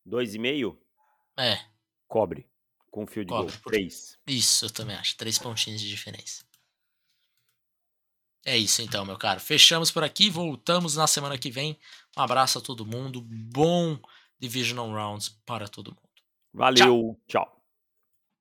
Dois 0.05 0.35
e 0.35 0.39
meio? 0.39 0.79
É. 1.37 1.57
Cobre. 2.07 2.47
Com 2.93 3.07
fio 3.07 3.25
de 3.25 3.29
Cobre. 3.29 3.51
gol. 3.51 3.71
Três. 3.71 4.19
Isso, 4.27 4.65
eu 4.65 4.69
também 4.69 4.95
acho. 4.95 5.17
Três 5.17 5.39
pontinhos 5.39 5.81
de 5.81 5.89
diferença. 5.89 6.45
É 8.45 8.55
isso 8.55 8.83
então, 8.83 9.03
meu 9.03 9.17
caro. 9.17 9.39
Fechamos 9.39 9.89
por 9.89 10.03
aqui. 10.03 10.29
Voltamos 10.29 10.95
na 10.95 11.07
semana 11.07 11.35
que 11.35 11.49
vem. 11.49 11.79
Um 12.15 12.21
abraço 12.21 12.59
a 12.59 12.61
todo 12.61 12.85
mundo. 12.85 13.19
Bom 13.19 13.99
Divisional 14.39 14.91
Rounds 14.91 15.29
para 15.43 15.67
todo 15.67 15.87
mundo. 15.87 16.21
Valeu. 16.53 17.19
tchau. 17.27 17.45
tchau. 17.45 17.62